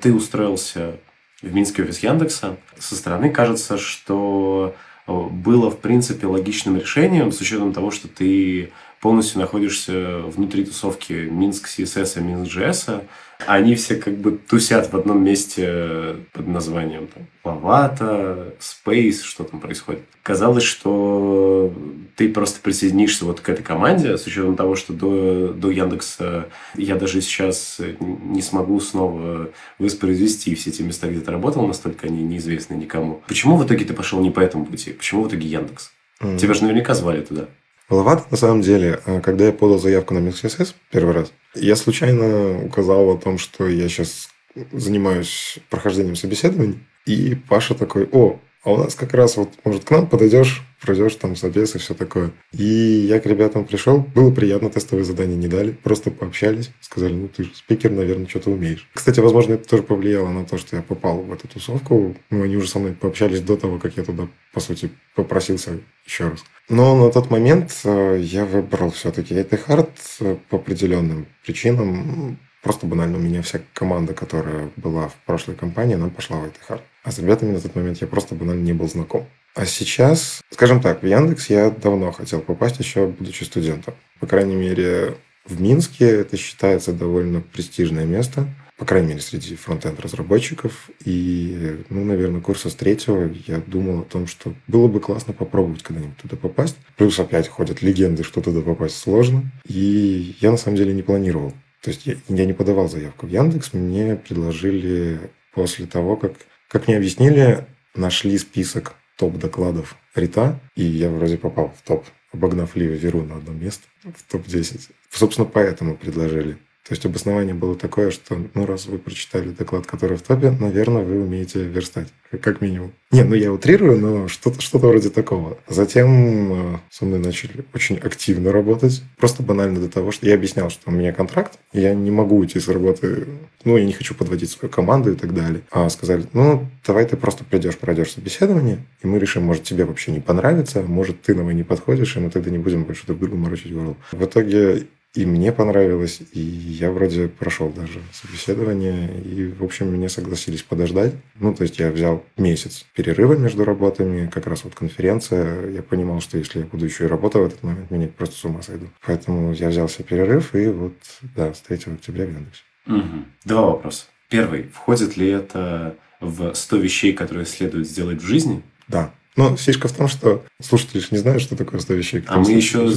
[0.00, 0.96] Ты устроился
[1.40, 2.56] в Минский офис Яндекса.
[2.78, 4.74] Со стороны кажется, что
[5.06, 11.68] было, в принципе, логичным решением, с учетом того, что ты полностью находишься внутри тусовки Минск
[11.68, 13.02] CSS и Минск JS,
[13.46, 19.60] они все как бы тусят в одном месте под названием там, Лавата, Space, что там
[19.60, 20.02] происходит.
[20.22, 21.72] Казалось, что
[22.16, 26.96] ты просто присоединишься вот к этой команде, с учетом того, что до, до Яндекса я
[26.96, 32.74] даже сейчас не смогу снова воспроизвести все те места, где ты работал, настолько они неизвестны
[32.74, 33.22] никому.
[33.28, 34.90] Почему в итоге ты пошел не по этому пути?
[34.90, 35.92] Почему в итоге Яндекс?
[36.20, 36.38] Mm.
[36.38, 37.46] Тебя же наверняка звали туда.
[37.88, 39.00] Маловато, на самом деле.
[39.06, 43.66] А когда я подал заявку на MixSS первый раз, я случайно указал о том, что
[43.66, 44.28] я сейчас
[44.72, 46.80] занимаюсь прохождением собеседований.
[47.06, 51.14] И Паша такой, о, а у нас как раз вот, может, к нам подойдешь, пройдешь
[51.14, 52.32] там собес и все такое.
[52.52, 57.28] И я к ребятам пришел, было приятно, тестовые задания не дали, просто пообщались, сказали, ну
[57.28, 58.86] ты же спикер, наверное, что-то умеешь.
[58.92, 62.14] Кстати, возможно, это тоже повлияло на то, что я попал в эту тусовку.
[62.28, 66.28] Ну, они уже со мной пообщались до того, как я туда, по сути, попросился еще
[66.28, 66.44] раз.
[66.68, 69.88] Но на тот момент э, я выбрал все-таки IT Hard
[70.20, 72.38] э, по определенным причинам.
[72.68, 76.56] Просто банально у меня вся команда, которая была в прошлой компании, она пошла в IT
[76.68, 76.82] Hard.
[77.02, 79.26] А с ребятами на тот момент я просто банально не был знаком.
[79.54, 83.94] А сейчас, скажем так, в Яндекс я давно хотел попасть, еще будучи студентом.
[84.20, 85.14] По крайней мере,
[85.46, 90.90] в Минске это считается довольно престижное место, по крайней мере, среди фронтенд разработчиков.
[91.06, 95.82] И, ну, наверное, курса с третьего я думал о том, что было бы классно попробовать
[95.82, 96.76] когда-нибудь туда попасть.
[96.98, 99.50] Плюс опять ходят легенды, что туда попасть сложно.
[99.66, 101.54] И я на самом деле не планировал.
[101.82, 106.32] То есть я, я не подавал заявку в Яндекс, мне предложили после того, как
[106.68, 112.94] как мне объяснили, нашли список топ-докладов Рита, и я вроде попал в топ, обогнав Ливи
[112.94, 114.90] Веру на одно место, в топ-10.
[115.10, 116.58] Собственно, поэтому предложили.
[116.88, 121.04] То есть обоснование было такое, что ну раз вы прочитали доклад, который в топе, наверное,
[121.04, 122.08] вы умеете верстать,
[122.40, 122.94] как минимум.
[123.10, 125.58] Не, ну я утрирую, но что-то что вроде такого.
[125.68, 129.02] Затем э, со мной начали очень активно работать.
[129.18, 132.58] Просто банально до того, что я объяснял, что у меня контракт, я не могу уйти
[132.58, 133.26] с работы,
[133.64, 135.60] ну, я не хочу подводить свою команду и так далее.
[135.70, 140.10] А сказали, ну, давай ты просто придешь, пройдешь собеседование, и мы решим, может, тебе вообще
[140.10, 143.18] не понравится, может, ты нам и не подходишь, и мы тогда не будем больше друг
[143.18, 143.98] другу морочить голову.
[144.12, 144.86] В итоге
[145.18, 151.12] и мне понравилось, и я вроде прошел даже собеседование, и, в общем, меня согласились подождать.
[151.40, 155.70] Ну, то есть я взял месяц перерыва между работами, как раз вот конференция.
[155.70, 158.44] Я понимал, что если я буду еще и работать в этот момент, меня просто с
[158.44, 158.86] ума сойду.
[159.04, 160.94] Поэтому я взялся перерыв, и вот,
[161.34, 162.62] да, с 3 октября в Яндексе.
[162.86, 163.24] Угу.
[163.44, 164.04] Два вопроса.
[164.28, 164.68] Первый.
[164.72, 168.62] Входит ли это в 100 вещей, которые следует сделать в жизни?
[168.86, 169.10] Да.
[169.38, 172.24] Но фишка в том, что слушатели же не знают, что такое 100 вещей.
[172.26, 172.90] А мы еще...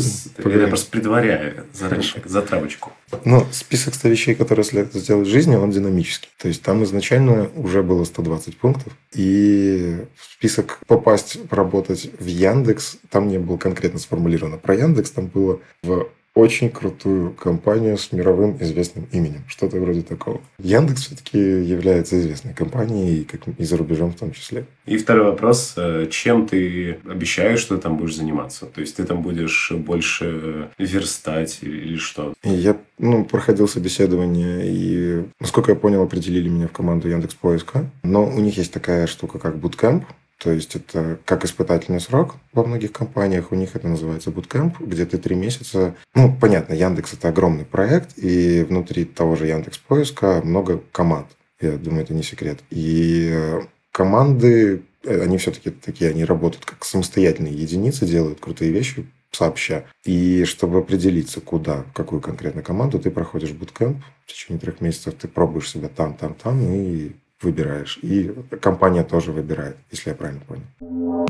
[0.43, 2.91] Я просто предваряю заранее, за травочку.
[3.25, 6.29] Ну, список 100 вещей, которые следует сделать в жизни, он динамический.
[6.39, 8.91] То есть там изначально уже было 120 пунктов.
[9.13, 15.27] И в список попасть, работать в Яндекс, там не было конкретно сформулировано про Яндекс, там
[15.27, 19.43] было в очень крутую компанию с мировым известным именем.
[19.47, 20.41] Что-то вроде такого.
[20.59, 24.65] Яндекс все-таки является известной компанией, как и за рубежом в том числе.
[24.85, 25.73] И второй вопрос.
[25.75, 28.65] Э, чем ты обещаешь, что ты там будешь заниматься?
[28.65, 32.33] То есть, ты там будешь больше верстать или что?
[32.43, 37.89] Я ну, проходил собеседование, и, насколько я понял, определили меня в команду Яндекс Поиска.
[38.03, 40.03] Но у них есть такая штука, как Bootcamp,
[40.41, 43.51] то есть это как испытательный срок во многих компаниях.
[43.51, 45.95] У них это называется bootcamp, где ты три месяца...
[46.15, 51.27] Ну, понятно, Яндекс– это огромный проект, и внутри того же Яндекс Поиска много команд.
[51.59, 52.59] Я думаю, это не секрет.
[52.71, 59.05] И э, команды, э, они все-таки такие, они работают как самостоятельные единицы, делают крутые вещи
[59.31, 59.85] сообща.
[60.05, 64.03] И чтобы определиться, куда, в какую конкретно команду, ты проходишь буткемп.
[64.25, 67.99] В течение трех месяцев ты пробуешь себя там, там, там, и выбираешь.
[68.01, 71.27] И компания тоже выбирает, если я правильно понял.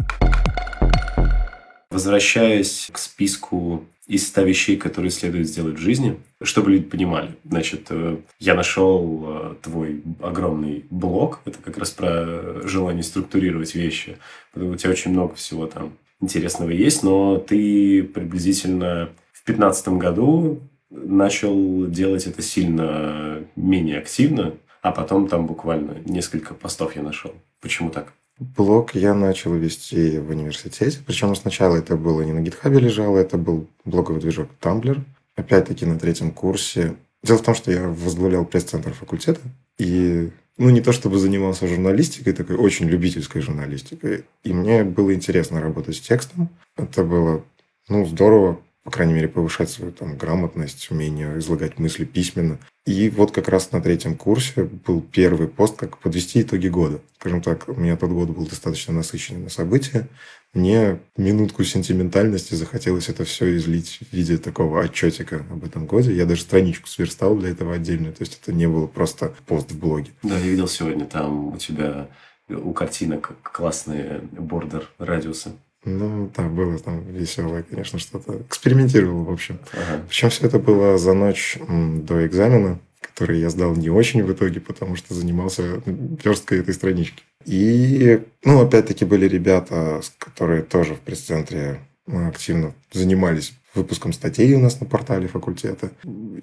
[1.90, 7.36] Возвращаясь к списку из 100 вещей, которые следует сделать в жизни, чтобы люди понимали.
[7.46, 11.40] Значит, э, я нашел э, твой огромный блог.
[11.46, 14.18] Это как раз про желание структурировать вещи.
[14.52, 20.60] Потому у тебя очень много всего там интересного есть, но ты приблизительно в 2015 году
[20.90, 24.54] начал делать это сильно менее активно.
[24.82, 27.34] А потом там буквально несколько постов я нашел.
[27.62, 28.14] Почему так?
[28.40, 31.00] Блог я начал вести в университете.
[31.06, 35.00] Причем сначала это было не на гитхабе лежало, это был блоговый движок Tumblr.
[35.36, 36.96] Опять-таки на третьем курсе.
[37.24, 39.42] Дело в том, что я возглавлял пресс-центр факультета.
[39.78, 44.26] И ну, не то чтобы занимался журналистикой, такой очень любительской журналистикой.
[44.44, 46.50] И мне было интересно работать с текстом.
[46.76, 47.44] Это было,
[47.88, 52.58] ну, здорово по крайней мере, повышать свою там, грамотность, умение излагать мысли письменно.
[52.86, 57.00] И вот как раз на третьем курсе был первый пост, как подвести итоги года.
[57.20, 60.08] Скажем так, у меня тот год был достаточно насыщенный на события.
[60.54, 66.14] Мне минутку сентиментальности захотелось это все излить в виде такого отчетика об этом годе.
[66.14, 68.12] Я даже страничку сверстал для этого отдельно.
[68.12, 70.12] То есть это не было просто пост в блоге.
[70.24, 72.10] Да, я видел сегодня там у тебя
[72.50, 75.52] у картинок классные бордер радиусы.
[75.84, 78.38] Ну, да, было там веселое, конечно, что-то.
[78.48, 79.60] Экспериментировал, в общем.
[79.74, 80.04] Ага.
[80.08, 84.60] Причем все это было за ночь до экзамена, который я сдал не очень в итоге,
[84.60, 87.24] потому что занимался версткой этой странички.
[87.46, 94.80] И, ну, опять-таки были ребята, которые тоже в пресс-центре активно занимались выпуском статей у нас
[94.80, 95.92] на портале факультета.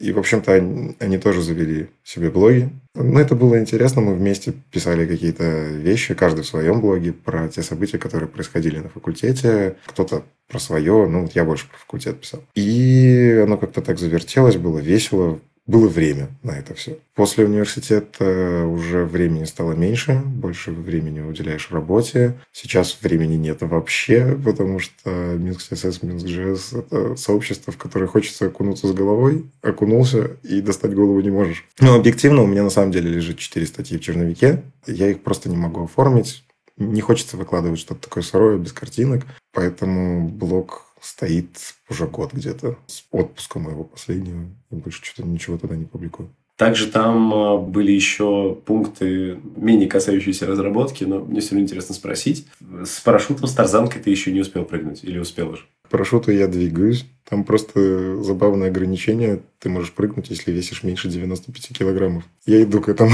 [0.00, 2.70] И, в общем-то, они, они тоже завели себе блоги.
[2.94, 4.00] Но это было интересно.
[4.00, 8.88] Мы вместе писали какие-то вещи, каждый в своем блоге, про те события, которые происходили на
[8.88, 9.76] факультете.
[9.86, 12.42] Кто-то про свое, ну, вот я больше про факультет писал.
[12.54, 16.98] И оно как-то так завертелось, было весело было время на это все.
[17.14, 22.34] После университета уже времени стало меньше, больше времени уделяешь работе.
[22.52, 28.46] Сейчас времени нет вообще, потому что Minsk CSS, Minsk JS— это сообщество, в которое хочется
[28.46, 31.64] окунуться с головой, окунулся и достать голову не можешь.
[31.80, 34.62] Но объективно у меня на самом деле лежит 4 статьи в черновике.
[34.86, 36.44] Я их просто не могу оформить.
[36.78, 39.26] Не хочется выкладывать что-то такое сырое, без картинок.
[39.52, 44.46] Поэтому блог стоит уже год где-то с отпуска моего последнего.
[44.70, 46.30] И больше что-то ничего туда не публикую.
[46.58, 52.48] Также там а, были еще пункты, менее касающиеся разработки, но мне все равно интересно спросить.
[52.84, 55.62] С парашютом, с тарзанкой ты еще не успел прыгнуть или успел уже?
[55.82, 57.06] К парашюту я двигаюсь.
[57.28, 59.40] Там просто забавное ограничение.
[59.60, 62.24] Ты можешь прыгнуть, если весишь меньше 95 килограммов.
[62.44, 63.12] Я иду к этому.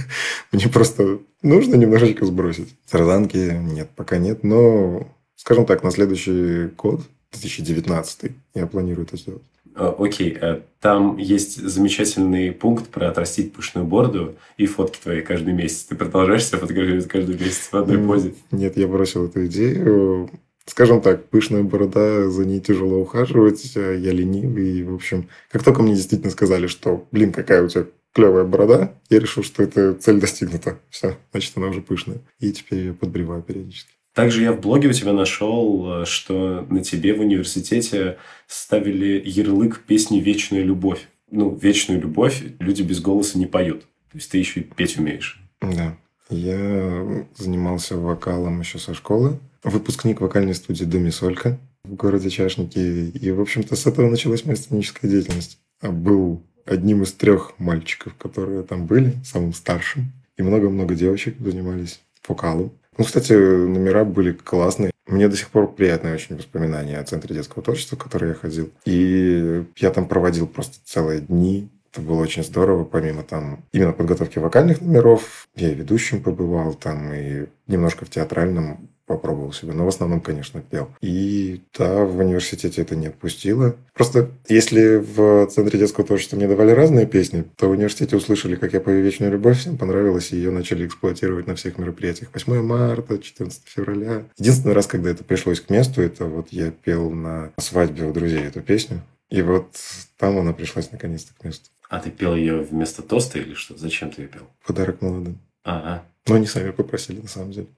[0.52, 2.74] Мне просто нужно немножечко сбросить.
[2.90, 4.44] Тарзанки нет, пока нет.
[4.44, 9.42] Но, скажем так, на следующий год 2019 я планирую это сделать.
[9.74, 10.62] Окей, okay.
[10.80, 15.84] там есть замечательный пункт про отрастить пышную бороду и фотки твои каждый месяц.
[15.84, 18.34] Ты продолжаешь себя фотографировать каждый месяц в одной позе?
[18.50, 20.30] Нет, я бросил эту идею.
[20.66, 24.78] Скажем так, пышная борода, за ней тяжело ухаживать, я ленивый.
[24.78, 28.94] И, в общем, как только мне действительно сказали, что, блин, какая у тебя клевая борода,
[29.10, 30.78] я решил, что эта цель достигнута.
[30.90, 32.18] Все, значит, она уже пышная.
[32.40, 33.92] И теперь я подбреваю периодически.
[34.18, 39.84] Также я в блоге у тебя нашел, э, что на тебе в университете ставили ярлык
[39.86, 41.06] песни «Вечная любовь».
[41.30, 43.82] Ну, «Вечную любовь» люди без голоса не поют.
[43.82, 45.40] То есть, ты еще и петь умеешь.
[45.60, 45.96] Да.
[46.30, 49.38] Я занимался вокалом еще со школы.
[49.62, 52.76] Выпускник вокальной студии «Думи Солька» в городе Чашники.
[52.76, 55.60] И, в общем-то, с этого началась моя сценическая деятельность.
[55.80, 60.12] А был одним из трех мальчиков, которые там были, самым старшим.
[60.36, 62.72] И много-много девочек занимались вокалом.
[62.98, 64.90] Ну, кстати, номера были классные.
[65.06, 68.70] Мне до сих пор приятные очень воспоминания о Центре детского творчества, в который я ходил.
[68.84, 71.68] И я там проводил просто целые дни.
[71.92, 75.48] Это было очень здорово, помимо там именно подготовки вокальных номеров.
[75.54, 79.72] Я и ведущим побывал там, и немножко в театральном попробовал себя.
[79.72, 80.88] Но в основном, конечно, пел.
[81.00, 83.74] И да, в университете это не отпустило.
[83.94, 88.72] Просто если в Центре детского творчества мне давали разные песни, то в университете услышали, как
[88.72, 92.30] я пою «Вечную любовь», всем понравилось, и ее начали эксплуатировать на всех мероприятиях.
[92.32, 94.24] 8 марта, 14 февраля.
[94.36, 98.42] Единственный раз, когда это пришлось к месту, это вот я пел на свадьбе у друзей
[98.42, 99.02] эту песню.
[99.30, 99.76] И вот
[100.16, 101.70] там она пришлась наконец-то к месту.
[101.88, 103.76] А ты пел ее вместо тоста или что?
[103.76, 104.42] Зачем ты ее пел?
[104.66, 105.38] Подарок молодым.
[105.64, 106.04] Ага.
[106.28, 107.68] Но они сами попросили, на самом деле.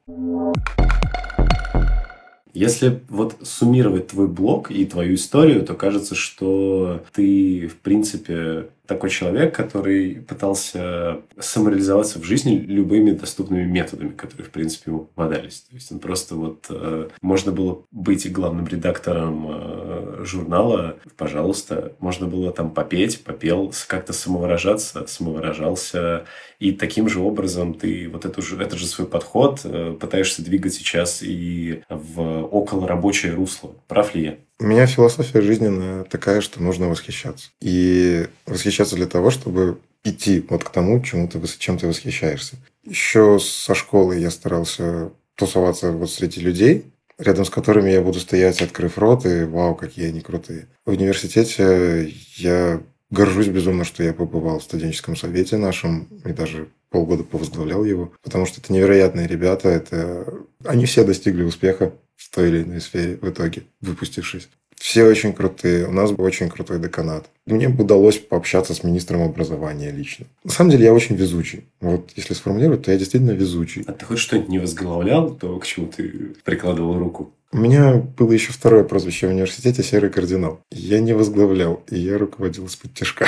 [2.53, 9.11] Если вот суммировать твой блог и твою историю, то кажется, что ты, в принципе, такой
[9.11, 15.61] человек, который пытался самореализоваться в жизни любыми доступными методами, которые, в принципе, ему попадались.
[15.61, 16.67] То есть он просто вот...
[16.71, 21.93] Э, можно было быть главным редактором э, журнала, пожалуйста.
[22.01, 26.25] Можно было там попеть, попел, как-то самовыражаться, самовыражался.
[26.59, 30.75] И таким же образом ты вот эту же, этот же свой подход э, пытаешься двигать
[30.75, 33.71] сейчас и в около рабочее русло.
[33.87, 34.37] Прав ли я?
[34.61, 37.49] У меня философия жизненная такая, что нужно восхищаться.
[37.63, 42.57] И восхищаться для того, чтобы идти вот к тому, чему ты, чем ты восхищаешься.
[42.85, 48.61] Еще со школы я старался тусоваться вот среди людей, рядом с которыми я буду стоять,
[48.61, 50.69] открыв рот, и вау, какие они крутые.
[50.85, 57.25] В университете я горжусь безумно, что я побывал в студенческом совете нашем и даже полгода
[57.25, 62.63] повозглавлял его, потому что это невероятные ребята, это они все достигли успеха в той или
[62.63, 64.49] иной сфере в итоге, выпустившись.
[64.77, 65.87] Все очень крутые.
[65.87, 67.27] У нас был очень крутой деканат.
[67.47, 70.27] Мне удалось пообщаться с министром образования лично.
[70.43, 71.65] На самом деле я очень везучий.
[71.81, 73.85] Вот если сформулировать, то я действительно везучий.
[73.87, 77.33] А ты хоть что-нибудь не возглавлял, то к чему ты прикладывал руку?
[77.53, 80.61] У меня было еще второе прозвище в университете «Серый кардинал».
[80.71, 83.27] Я не возглавлял, и я руководил из-под тяжка.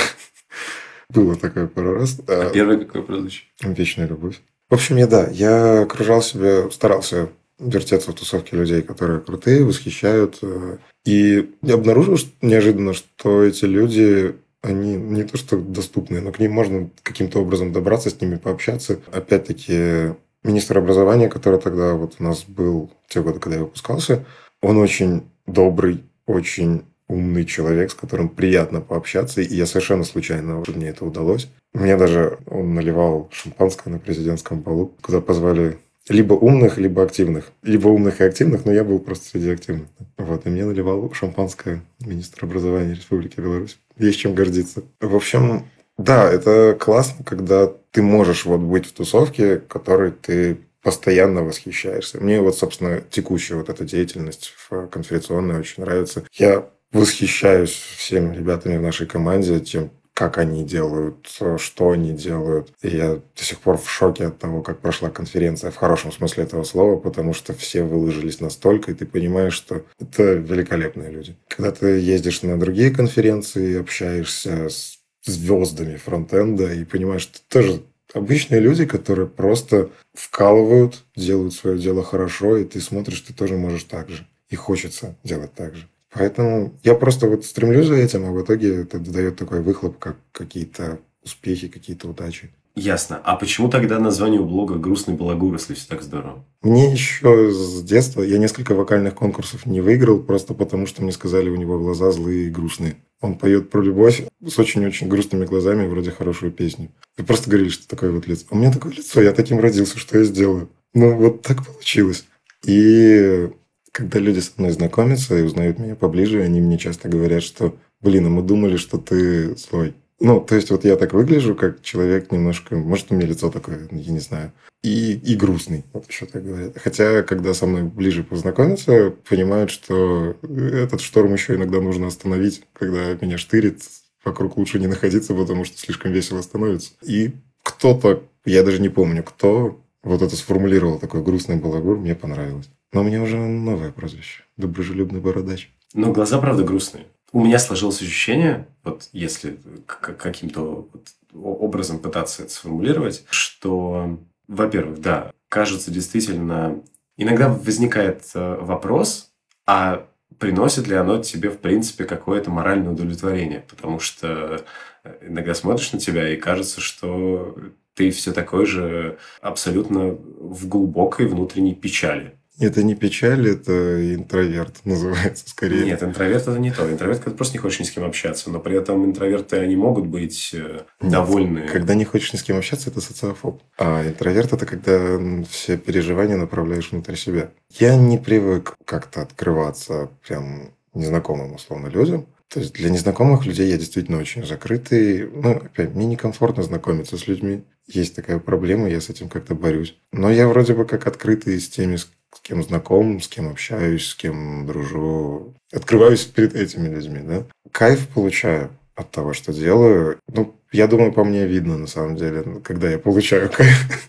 [1.10, 2.18] Было такое пару раз.
[2.28, 3.44] А первое какое прозвище?
[3.62, 4.40] Вечная любовь.
[4.70, 10.38] В общем, я да, я окружал себя, старался вертеться в тусовке людей, которые крутые, восхищают.
[10.42, 16.32] Э, и я обнаружил что, неожиданно, что эти люди, они не то что доступны, но
[16.32, 19.00] к ним можно каким-то образом добраться, с ними пообщаться.
[19.12, 24.24] Опять-таки, министр образования, который тогда вот у нас был, те годы, когда я выпускался,
[24.60, 30.88] он очень добрый, очень умный человек, с которым приятно пообщаться, и я совершенно случайно мне
[30.88, 31.48] это удалось.
[31.74, 37.52] Мне даже он наливал шампанское на президентском балу, куда позвали либо умных, либо активных.
[37.62, 39.88] Либо умных и активных, но я был просто среди активных.
[40.18, 43.78] Вот, и мне наливал шампанское министр образования Республики Беларусь.
[43.96, 44.82] Есть чем гордиться.
[45.00, 45.64] В общем,
[45.98, 52.18] да, это классно, когда ты можешь вот быть в тусовке, которой ты постоянно восхищаешься.
[52.18, 56.24] Мне вот, собственно, текущая вот эта деятельность в конференционной очень нравится.
[56.32, 59.90] Я восхищаюсь всеми ребятами в нашей команде, тем,
[60.22, 62.72] как они делают, что они делают.
[62.80, 66.44] И я до сих пор в шоке от того, как прошла конференция в хорошем смысле
[66.44, 71.34] этого слова, потому что все выложились настолько, и ты понимаешь, что это великолепные люди.
[71.48, 77.82] Когда ты ездишь на другие конференции, общаешься с звездами фронтенда и понимаешь, что тоже
[78.14, 83.82] обычные люди, которые просто вкалывают, делают свое дело хорошо, и ты смотришь, ты тоже можешь
[83.82, 84.24] так же.
[84.50, 85.88] И хочется делать так же.
[86.14, 90.16] Поэтому я просто вот стремлюсь за этим, а в итоге это дает такой выхлоп, как
[90.32, 92.50] какие-то успехи, какие-то удачи.
[92.74, 93.20] Ясно.
[93.22, 96.42] А почему тогда название у блога «Грустный балагур», если все так здорово?
[96.62, 101.50] Мне еще с детства, я несколько вокальных конкурсов не выиграл, просто потому что мне сказали,
[101.50, 102.96] у него глаза злые и грустные.
[103.20, 106.88] Он поет про любовь с очень-очень грустными глазами, вроде хорошую песню.
[107.18, 108.46] И просто говорили, что такое вот лицо.
[108.50, 110.70] У меня такое лицо, я таким родился, что я сделаю?
[110.94, 112.24] Ну, вот так получилось.
[112.64, 113.50] И
[113.92, 118.26] когда люди со мной знакомятся и узнают меня поближе, они мне часто говорят, что, блин,
[118.26, 119.94] а мы думали, что ты злой.
[120.18, 123.88] Ну, то есть вот я так выгляжу, как человек немножко, может, у меня лицо такое,
[123.90, 124.52] я не знаю,
[124.82, 126.78] и, и грустный, вот еще так говорят.
[126.78, 133.14] Хотя, когда со мной ближе познакомятся, понимают, что этот шторм еще иногда нужно остановить, когда
[133.20, 133.82] меня штырит,
[134.24, 136.92] вокруг лучше не находиться, потому что слишком весело становится.
[137.02, 137.32] И
[137.64, 142.68] кто-то, я даже не помню, кто вот это сформулировал, такой грустный балагур, мне понравилось.
[142.92, 144.44] Но у меня уже новое прозвище.
[144.56, 145.70] Доброжелюбный бородач.
[145.94, 147.06] Но глаза, правда, грустные.
[147.32, 150.88] У меня сложилось ощущение, вот если каким-то
[151.34, 156.82] образом пытаться это сформулировать, что, во-первых, да, кажется действительно...
[157.18, 159.32] Иногда возникает э, вопрос,
[159.66, 160.06] а
[160.38, 163.64] приносит ли оно тебе, в принципе, какое-то моральное удовлетворение?
[163.68, 164.64] Потому что
[165.04, 167.54] э, иногда смотришь на тебя и кажется, что
[167.94, 172.38] ты все такой же абсолютно в глубокой внутренней печали.
[172.58, 175.84] Это не печаль, это интроверт называется скорее.
[175.84, 176.90] Нет, интроверт это не то.
[176.90, 178.50] Интроверт, когда просто не хочешь ни с кем общаться.
[178.50, 181.66] Но при этом интроверты, они могут быть э, Нет, довольны.
[181.66, 183.62] Когда не хочешь ни с кем общаться, это социофоб.
[183.78, 187.50] А интроверт– это когда все переживания направляешь внутрь себя.
[187.70, 192.26] Я не привык как-то открываться прям незнакомым, условно, людям.
[192.48, 195.26] То есть для незнакомых людей я действительно очень закрытый.
[195.26, 197.64] Ну, опять, мне некомфортно знакомиться с людьми.
[197.86, 199.96] Есть такая проблема, я с этим как-то борюсь.
[200.12, 204.06] Но я вроде бы как открытый с теми, с с кем знаком, с кем общаюсь,
[204.08, 205.54] с кем дружу.
[205.72, 207.44] Открываюсь перед этими людьми, да.
[207.70, 210.18] Кайф получаю от того, что делаю.
[210.28, 214.08] Ну, я думаю, по мне видно, на самом деле, когда я получаю кайф.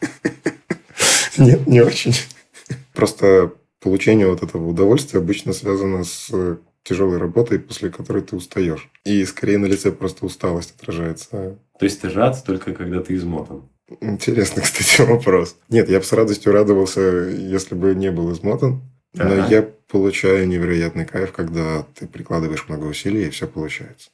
[1.38, 2.14] Нет, не очень.
[2.94, 6.32] Просто получение вот этого удовольствия обычно связано с
[6.84, 8.90] тяжелой работой, после которой ты устаешь.
[9.06, 11.58] И скорее на лице просто усталость отражается.
[11.80, 13.64] То есть ты рад только когда ты измотан.
[14.02, 15.56] Интересный, кстати, вопрос.
[15.70, 18.82] Нет, я бы с радостью радовался, если бы не был измотан.
[19.14, 19.48] Но Ага.
[19.50, 24.10] я получаю невероятный кайф, когда ты прикладываешь много усилий, и все получается.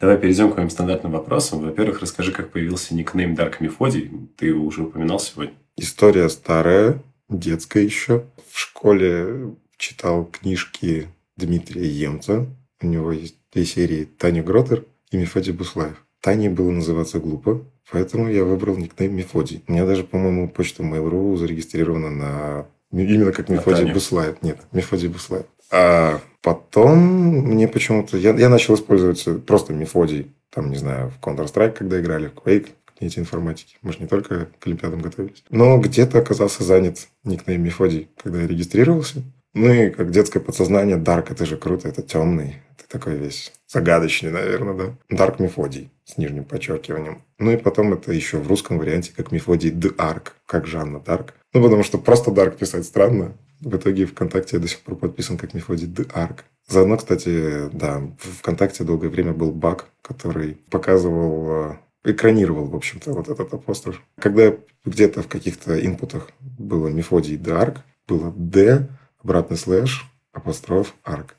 [0.00, 1.60] Давай перейдем к моим стандартным вопросам.
[1.60, 4.10] Во-первых, расскажи, как появился никнейм Dark Мефодий.
[4.36, 5.54] Ты его уже упоминал сегодня.
[5.76, 8.24] История старая, детская еще.
[8.50, 12.46] В школе читал книжки Дмитрия Емца.
[12.80, 16.02] У него есть две серии Таня Гротер и Мефодий Буслаев.
[16.20, 19.64] Тане было называться глупо, поэтому я выбрал никнейм Мефодий.
[19.66, 22.66] У меня даже, по-моему, почта Mail.ru зарегистрирована на...
[22.92, 23.94] Именно как Мефодий Таню.
[23.94, 24.42] Буслаев.
[24.42, 25.46] Нет, Мефодий Буслаев.
[25.70, 28.16] А потом мне почему-то...
[28.16, 30.32] Я, я начал использовать просто Мефодий.
[30.50, 33.76] Там, не знаю, в Counter-Strike, когда играли, в Quake, кабинете информатики.
[33.82, 35.44] Мы же не только к Олимпиадам готовились.
[35.48, 39.22] Но где-то оказался занят никнейм Мефодий, когда я регистрировался.
[39.54, 42.56] Ну и как детское подсознание, Дарк, это же круто, это темный.
[42.90, 45.16] Такой весь загадочный, наверное, да.
[45.16, 47.22] Дарк Мефодий с нижним подчеркиванием.
[47.38, 51.34] Ну и потом это еще в русском варианте как Мефодий Д Арк, как Жанна Дарк.
[51.52, 53.36] Ну потому что просто Дарк писать странно.
[53.60, 56.44] В итоге ВКонтакте я до сих пор подписан как Мефодий Д Арк.
[56.66, 63.12] Заодно, кстати, да, в ВКонтакте долгое время был баг, который показывал э, экранировал, в общем-то,
[63.12, 64.02] вот этот апостроф.
[64.18, 68.88] Когда где-то в каких-то инпутах было Мефодий Д Арк, было Д,
[69.22, 71.36] обратный слэш, апостроф, арк.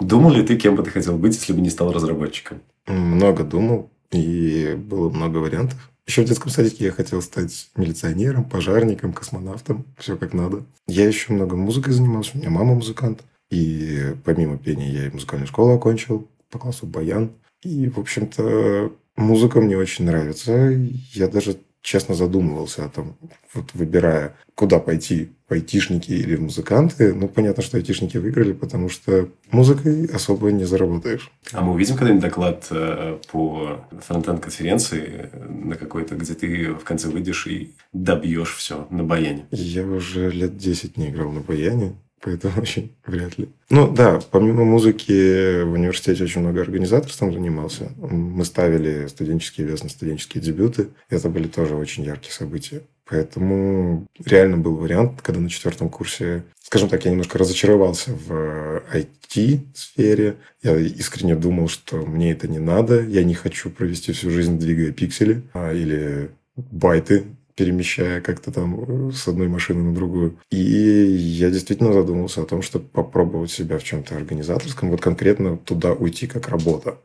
[0.00, 2.60] Думал ли ты, кем бы ты хотел быть, если бы не стал разработчиком?
[2.88, 5.92] Много думал, и было много вариантов.
[6.06, 9.84] Еще в детском садике я хотел стать милиционером, пожарником, космонавтом.
[9.96, 10.64] Все как надо.
[10.88, 12.32] Я еще много музыкой занимался.
[12.34, 13.22] У меня мама музыкант.
[13.50, 17.30] И помимо пения я и музыкальную школу окончил по классу баян.
[17.62, 20.70] И, в общем-то, музыка мне очень нравится.
[21.12, 21.56] Я даже
[21.86, 23.16] честно задумывался о том,
[23.54, 27.14] вот выбирая, куда пойти, в айтишники или в музыканты.
[27.14, 31.30] Ну, понятно, что айтишники выиграли, потому что музыкой особо не заработаешь.
[31.52, 37.06] А мы увидим когда-нибудь доклад э, по фронтенд-конференции э, на какой-то, где ты в конце
[37.08, 39.46] выйдешь и добьешь все на баяне?
[39.52, 41.94] Я уже лет 10 не играл на баяне,
[42.26, 43.48] поэтому очень вряд ли.
[43.70, 47.92] Ну да, помимо музыки в университете очень много организаторством занимался.
[47.96, 50.88] Мы ставили студенческие вес на студенческие дебюты.
[51.08, 52.82] Это были тоже очень яркие события.
[53.08, 60.34] Поэтому реально был вариант, когда на четвертом курсе, скажем так, я немножко разочаровался в IT-сфере.
[60.64, 63.04] Я искренне думал, что мне это не надо.
[63.04, 67.26] Я не хочу провести всю жизнь, двигая пиксели а, или байты
[67.56, 70.38] перемещая как-то там э, с одной машины на другую.
[70.50, 75.92] И я действительно задумался о том, чтобы попробовать себя в чем-то организаторском, вот конкретно туда
[75.92, 76.98] уйти как работа.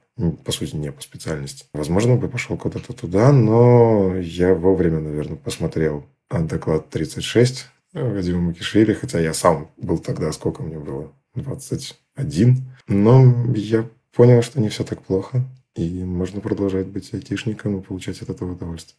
[0.45, 1.66] По сути, не по специальности.
[1.74, 9.20] Возможно, бы пошел куда-то туда, но я вовремя, наверное, посмотрел доклад 36 Вадима Макишвили, хотя
[9.20, 11.12] я сам был тогда, сколько мне было?
[11.36, 12.58] 21.
[12.88, 13.86] Но я
[14.16, 15.43] понял, что не все так плохо.
[15.76, 18.97] И можно продолжать быть айтишником и получать от этого удовольствие.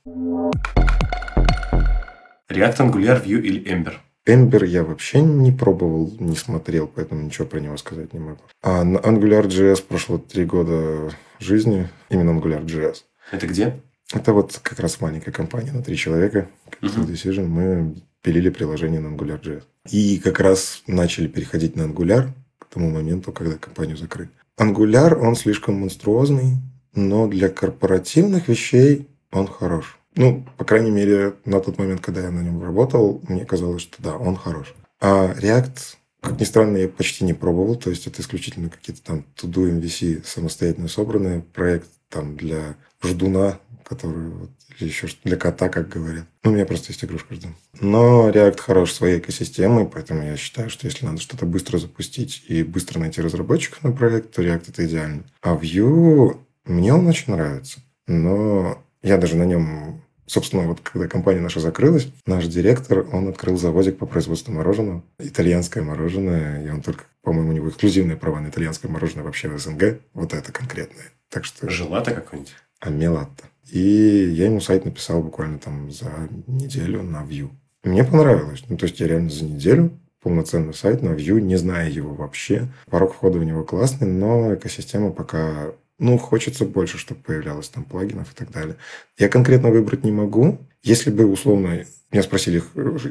[2.52, 3.94] React, Angular, Vue или Ember?
[4.26, 8.42] Ember я вообще не пробовал, не смотрел, поэтому ничего про него сказать не могу.
[8.62, 12.98] А на AngularJS прошло три года жизни, именно AngularJS.
[13.32, 13.80] Это где?
[14.12, 17.12] Это вот как раз маленькая компания на три человека, Capital Мгм.
[17.12, 19.62] Decision, мы пилили приложение на AngularJS.
[19.90, 22.28] И как раз начали переходить на Angular
[22.58, 24.30] к тому моменту, когда компанию закрыли.
[24.60, 26.58] Angular, он слишком монструозный,
[26.94, 29.98] но для корпоративных вещей он хорош.
[30.14, 34.02] Ну, по крайней мере, на тот момент, когда я на нем работал, мне казалось, что
[34.02, 34.74] да, он хорош.
[35.00, 35.78] А React,
[36.20, 37.76] как ни странно, я почти не пробовал.
[37.76, 41.40] То есть, это исключительно какие-то там to-do MVC самостоятельно собранные.
[41.40, 46.26] Проект там для ждуна, который вот, или еще для кота, как говорят.
[46.44, 47.54] Ну, у меня просто есть игрушка ждун.
[47.80, 52.62] Но React хорош своей экосистемой, поэтому я считаю, что если надо что-то быстро запустить и
[52.62, 55.24] быстро найти разработчиков на проект, то React это идеально.
[55.40, 57.80] А Vue, мне он очень нравится.
[58.06, 63.56] Но я даже на нем Собственно, вот когда компания наша закрылась, наш директор, он открыл
[63.56, 65.02] заводик по производству мороженого.
[65.18, 66.64] Итальянское мороженое.
[66.64, 70.00] И он только, по-моему, у него эксклюзивные права на итальянское мороженое вообще в СНГ.
[70.14, 71.12] Вот это конкретное.
[71.28, 71.68] Так что...
[71.68, 72.54] Желато какой-нибудь?
[72.80, 73.44] Амелатто.
[73.70, 76.10] И я ему сайт написал буквально там за
[76.46, 77.50] неделю на Vue.
[77.84, 78.62] Мне понравилось.
[78.68, 79.90] Ну, то есть, я реально за неделю
[80.22, 82.68] полноценный сайт на Vue, не зная его вообще.
[82.86, 85.72] Порог входа у него классный, но экосистема пока
[86.02, 88.76] ну, хочется больше, чтобы появлялось там плагинов и так далее.
[89.16, 90.58] Я конкретно выбрать не могу.
[90.82, 92.60] Если бы, условно, меня спросили,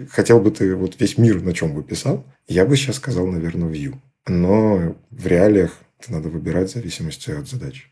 [0.10, 3.70] хотел бы ты вот весь мир на чем бы писал, я бы сейчас сказал, наверное,
[3.70, 3.96] Vue.
[4.28, 7.89] Но в реалиях это надо выбирать в зависимости от задач.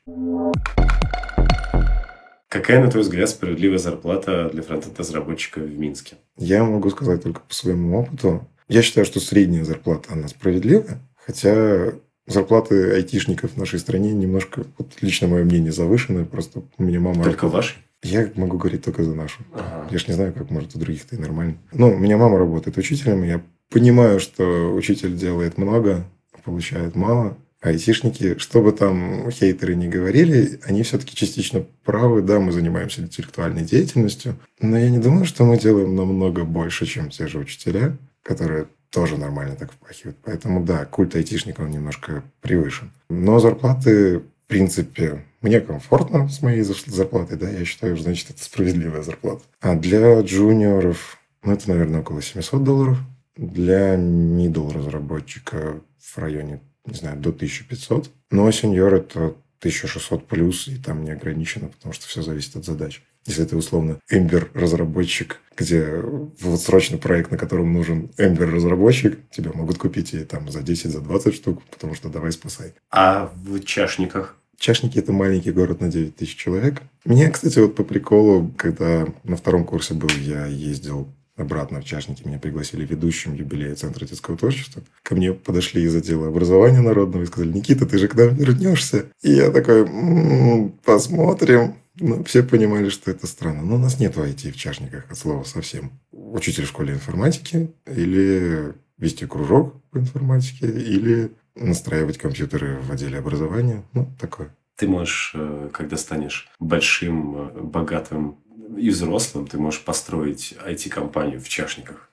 [2.49, 6.17] Какая, на твой взгляд, справедливая зарплата для фронтенд-разработчика в Минске?
[6.35, 8.47] Я могу сказать только по своему опыту.
[8.67, 10.99] Я считаю, что средняя зарплата, она справедливая.
[11.15, 11.93] Хотя
[12.29, 16.25] зарплаты айтишников в нашей стране немножко, вот лично мое мнение, завышены.
[16.25, 17.23] Просто у меня мама...
[17.23, 17.53] Только работает.
[17.53, 17.75] ваши?
[18.01, 19.41] Я могу говорить только за нашу.
[19.53, 19.87] Ага.
[19.91, 21.57] Я ж не знаю, как может у других-то и нормально.
[21.73, 26.05] Ну, у меня мама работает учителем, я понимаю, что учитель делает много,
[26.45, 27.37] получает мало.
[27.61, 32.21] А айтишники, что бы там хейтеры не говорили, они все-таки частично правы.
[32.21, 37.09] Да, мы занимаемся интеллектуальной деятельностью, но я не думаю, что мы делаем намного больше, чем
[37.09, 40.17] те же учителя, которые тоже нормально так впахивают.
[40.23, 42.91] Поэтому да, культ айтишника немножко превышен.
[43.09, 49.03] Но зарплаты, в принципе, мне комфортно с моей зарплатой, да, я считаю, значит, это справедливая
[49.03, 49.43] зарплата.
[49.61, 52.97] А для джуниоров, ну, это, наверное, около 700 долларов.
[53.37, 58.11] Для middle разработчика в районе, не знаю, до 1500.
[58.31, 63.01] Но сеньор это 1600 плюс, и там не ограничено, потому что все зависит от задач.
[63.25, 66.01] Если ты условно Ember разработчик, где
[66.41, 70.91] вот срочно проект, на котором нужен Ember разработчик, тебя могут купить и там за 10,
[70.91, 72.73] за 20 штук, потому что давай спасай.
[72.91, 74.35] А в чашниках?
[74.57, 76.81] Чашники– это маленький город на 9 тысяч человек.
[77.05, 81.07] Мне, кстати, вот по приколу, когда на втором курсе был, я ездил
[81.39, 82.27] обратно в Чашники.
[82.27, 84.83] Меня пригласили ведущим юбилея Центра детского творчества.
[85.03, 89.05] Ко мне подошли из отдела образования народного и сказали, Никита, ты же к нам вернешься?
[89.21, 91.75] И я такой, м-м, посмотрим.
[91.99, 93.63] Ну, все понимали, что это странно.
[93.63, 95.91] Но у нас нет IT в чашниках от слова совсем.
[96.11, 103.83] Учитель в школе информатики или вести кружок по информатике, или настраивать компьютеры в отделе образования.
[103.93, 104.55] Ну, такое.
[104.75, 108.37] Ты можешь, э, когда станешь большим, э, богатым
[108.77, 112.11] и взрослым, ты можешь построить IT-компанию в чашниках.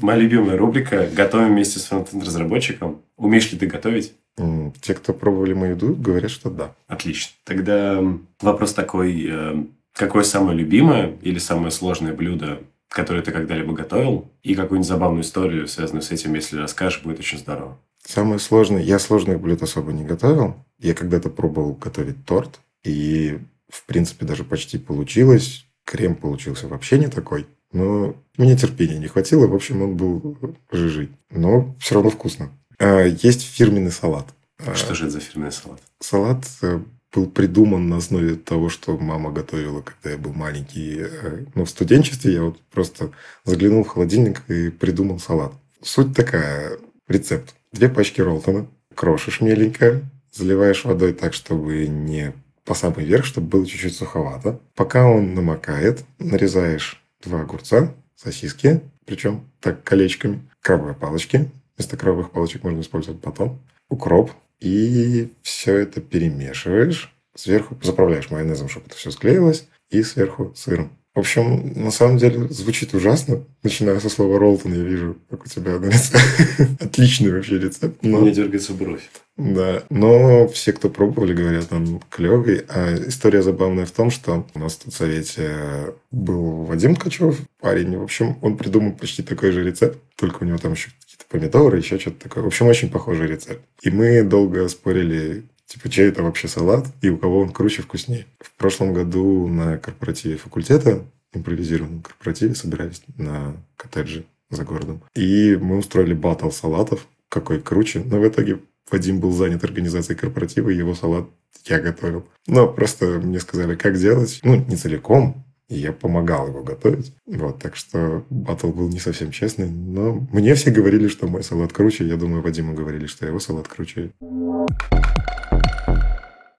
[0.00, 3.02] Моя любимая рубрика «Готовим вместе с фронтенд-разработчиком».
[3.16, 4.14] Умеешь ли ты готовить?
[4.36, 6.74] Те, кто пробовали мою еду, говорят, что да.
[6.88, 7.32] Отлично.
[7.44, 8.02] Тогда
[8.40, 9.26] вопрос такой.
[9.28, 14.30] Э, какое самое любимое или самое сложное блюдо, которое ты когда-либо готовил?
[14.42, 17.78] И какую-нибудь забавную историю, связанную с этим, если расскажешь, будет очень здорово.
[18.04, 18.82] Самое сложное...
[18.82, 20.56] Я сложных блюд особо не готовил.
[20.78, 22.60] Я когда-то пробовал готовить торт.
[22.82, 25.64] И, в принципе, даже почти получилось.
[25.84, 27.46] Крем получился вообще не такой.
[27.72, 29.46] Но мне терпения не хватило.
[29.46, 30.38] В общем, он был
[30.70, 31.10] жижей.
[31.30, 32.50] Но все равно вкусно.
[32.78, 34.26] А, есть фирменный салат.
[34.58, 35.80] А, что же это за фирменный салат?
[36.00, 36.80] Салат э,
[37.12, 40.98] был придуман на основе того, что мама готовила, когда я был маленький.
[40.98, 43.10] Э, ну, в студенчестве я вот просто
[43.44, 45.52] заглянул в холодильник и придумал салат.
[45.82, 46.78] Суть такая.
[47.06, 47.54] Рецепт.
[47.72, 48.66] Две пачки ролтона.
[48.94, 50.02] Крошишь меленько.
[50.32, 52.32] Заливаешь водой так, чтобы не
[52.64, 54.58] по самый верх, чтобы было чуть-чуть суховато.
[54.74, 62.62] Пока он намокает, нарезаешь два огурца, сосиски, причем так колечками, крабовые палочки, Вместо крабовых палочек
[62.62, 63.58] можно использовать батон,
[63.88, 64.30] укроп.
[64.60, 67.12] И все это перемешиваешь.
[67.34, 69.68] Сверху заправляешь майонезом, чтобы это все склеилось.
[69.90, 70.90] И сверху сыром.
[71.14, 73.44] В общем, на самом деле звучит ужасно.
[73.62, 76.18] Начиная со слова Ролтон, я вижу, как у тебя на лице.
[76.80, 77.98] Отличный вообще рецепт.
[78.02, 78.18] Но...
[78.18, 79.08] Мне дергается бровь.
[79.36, 82.64] Да, но все, кто пробовали, говорят, он клевый.
[82.68, 87.96] А история забавная в том, что у нас тут в совете был Вадим Ткачев, парень.
[87.96, 91.78] В общем, он придумал почти такой же рецепт, только у него там еще какие-то помидоры,
[91.78, 92.44] еще что-то такое.
[92.44, 93.62] В общем, очень похожий рецепт.
[93.82, 98.26] И мы долго спорили, Типа, чей это вообще салат и у кого он круче, вкуснее.
[98.38, 105.02] В прошлом году на корпоративе факультета, импровизированном корпоративе, собирались на коттедже за городом.
[105.14, 108.02] И мы устроили батл салатов, какой круче.
[108.04, 108.60] Но в итоге
[108.90, 111.28] Вадим был занят организацией корпоратива, и его салат
[111.64, 112.28] я готовил.
[112.46, 114.40] Но просто мне сказали, как делать.
[114.42, 117.12] Ну, не целиком, и я помогал его готовить.
[117.26, 119.70] Вот, так что батл был не совсем честный.
[119.70, 122.06] Но мне все говорили, что мой салат круче.
[122.06, 124.12] Я думаю, Вадиму говорили, что его салат круче.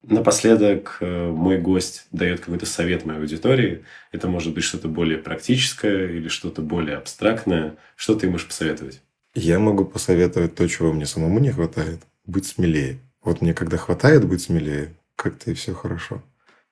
[0.08, 3.86] Напоследок э, мой гость дает какой-то совет моей аудитории.
[4.12, 7.76] Это может быть что-то более практическое или что-то более абстрактное.
[7.96, 9.02] Что ты можешь посоветовать?
[9.34, 12.02] Я могу посоветовать то, чего мне самому не хватает.
[12.26, 13.00] Быть смелее.
[13.24, 16.22] Вот мне когда хватает быть смелее, как-то и все хорошо.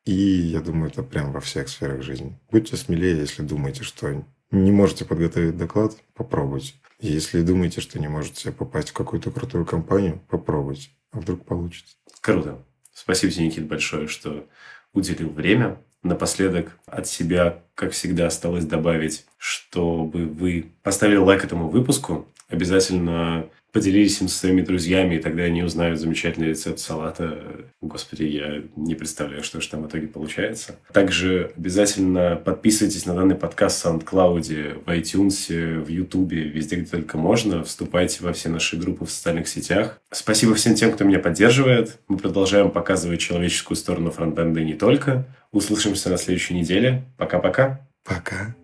[0.06, 2.38] И я думаю, это прям во всех сферах жизни.
[2.51, 6.74] Будьте смелее, если думаете, что не можете подготовить доклад, попробуйте.
[6.99, 10.89] Если думаете, что не можете попасть в какую-то крутую компанию, попробуйте.
[11.12, 11.95] А вдруг получится.
[12.22, 12.64] Круто.
[12.93, 14.47] Спасибо тебе, Никит, большое, что
[14.93, 15.82] уделил время.
[16.04, 22.28] Напоследок от себя, как всегда, осталось добавить, чтобы вы поставили лайк этому выпуску.
[22.49, 27.39] Обязательно поделились им со своими друзьями, и тогда они узнают замечательный рецепт салата.
[27.82, 30.76] Господи, я не представляю, что же там в итоге получается.
[30.93, 37.17] Также обязательно подписывайтесь на данный подкаст в SoundCloud, в iTunes, в YouTube, везде, где только
[37.17, 37.63] можно.
[37.63, 39.99] Вступайте во все наши группы в социальных сетях.
[40.11, 41.97] Спасибо всем тем, кто меня поддерживает.
[42.07, 45.26] Мы продолжаем показывать человеческую сторону фронтенда и не только.
[45.51, 47.03] Услышимся на следующей неделе.
[47.17, 47.88] Пока-пока.
[48.03, 48.36] Пока.
[48.36, 48.45] -пока.
[48.45, 48.62] Пока.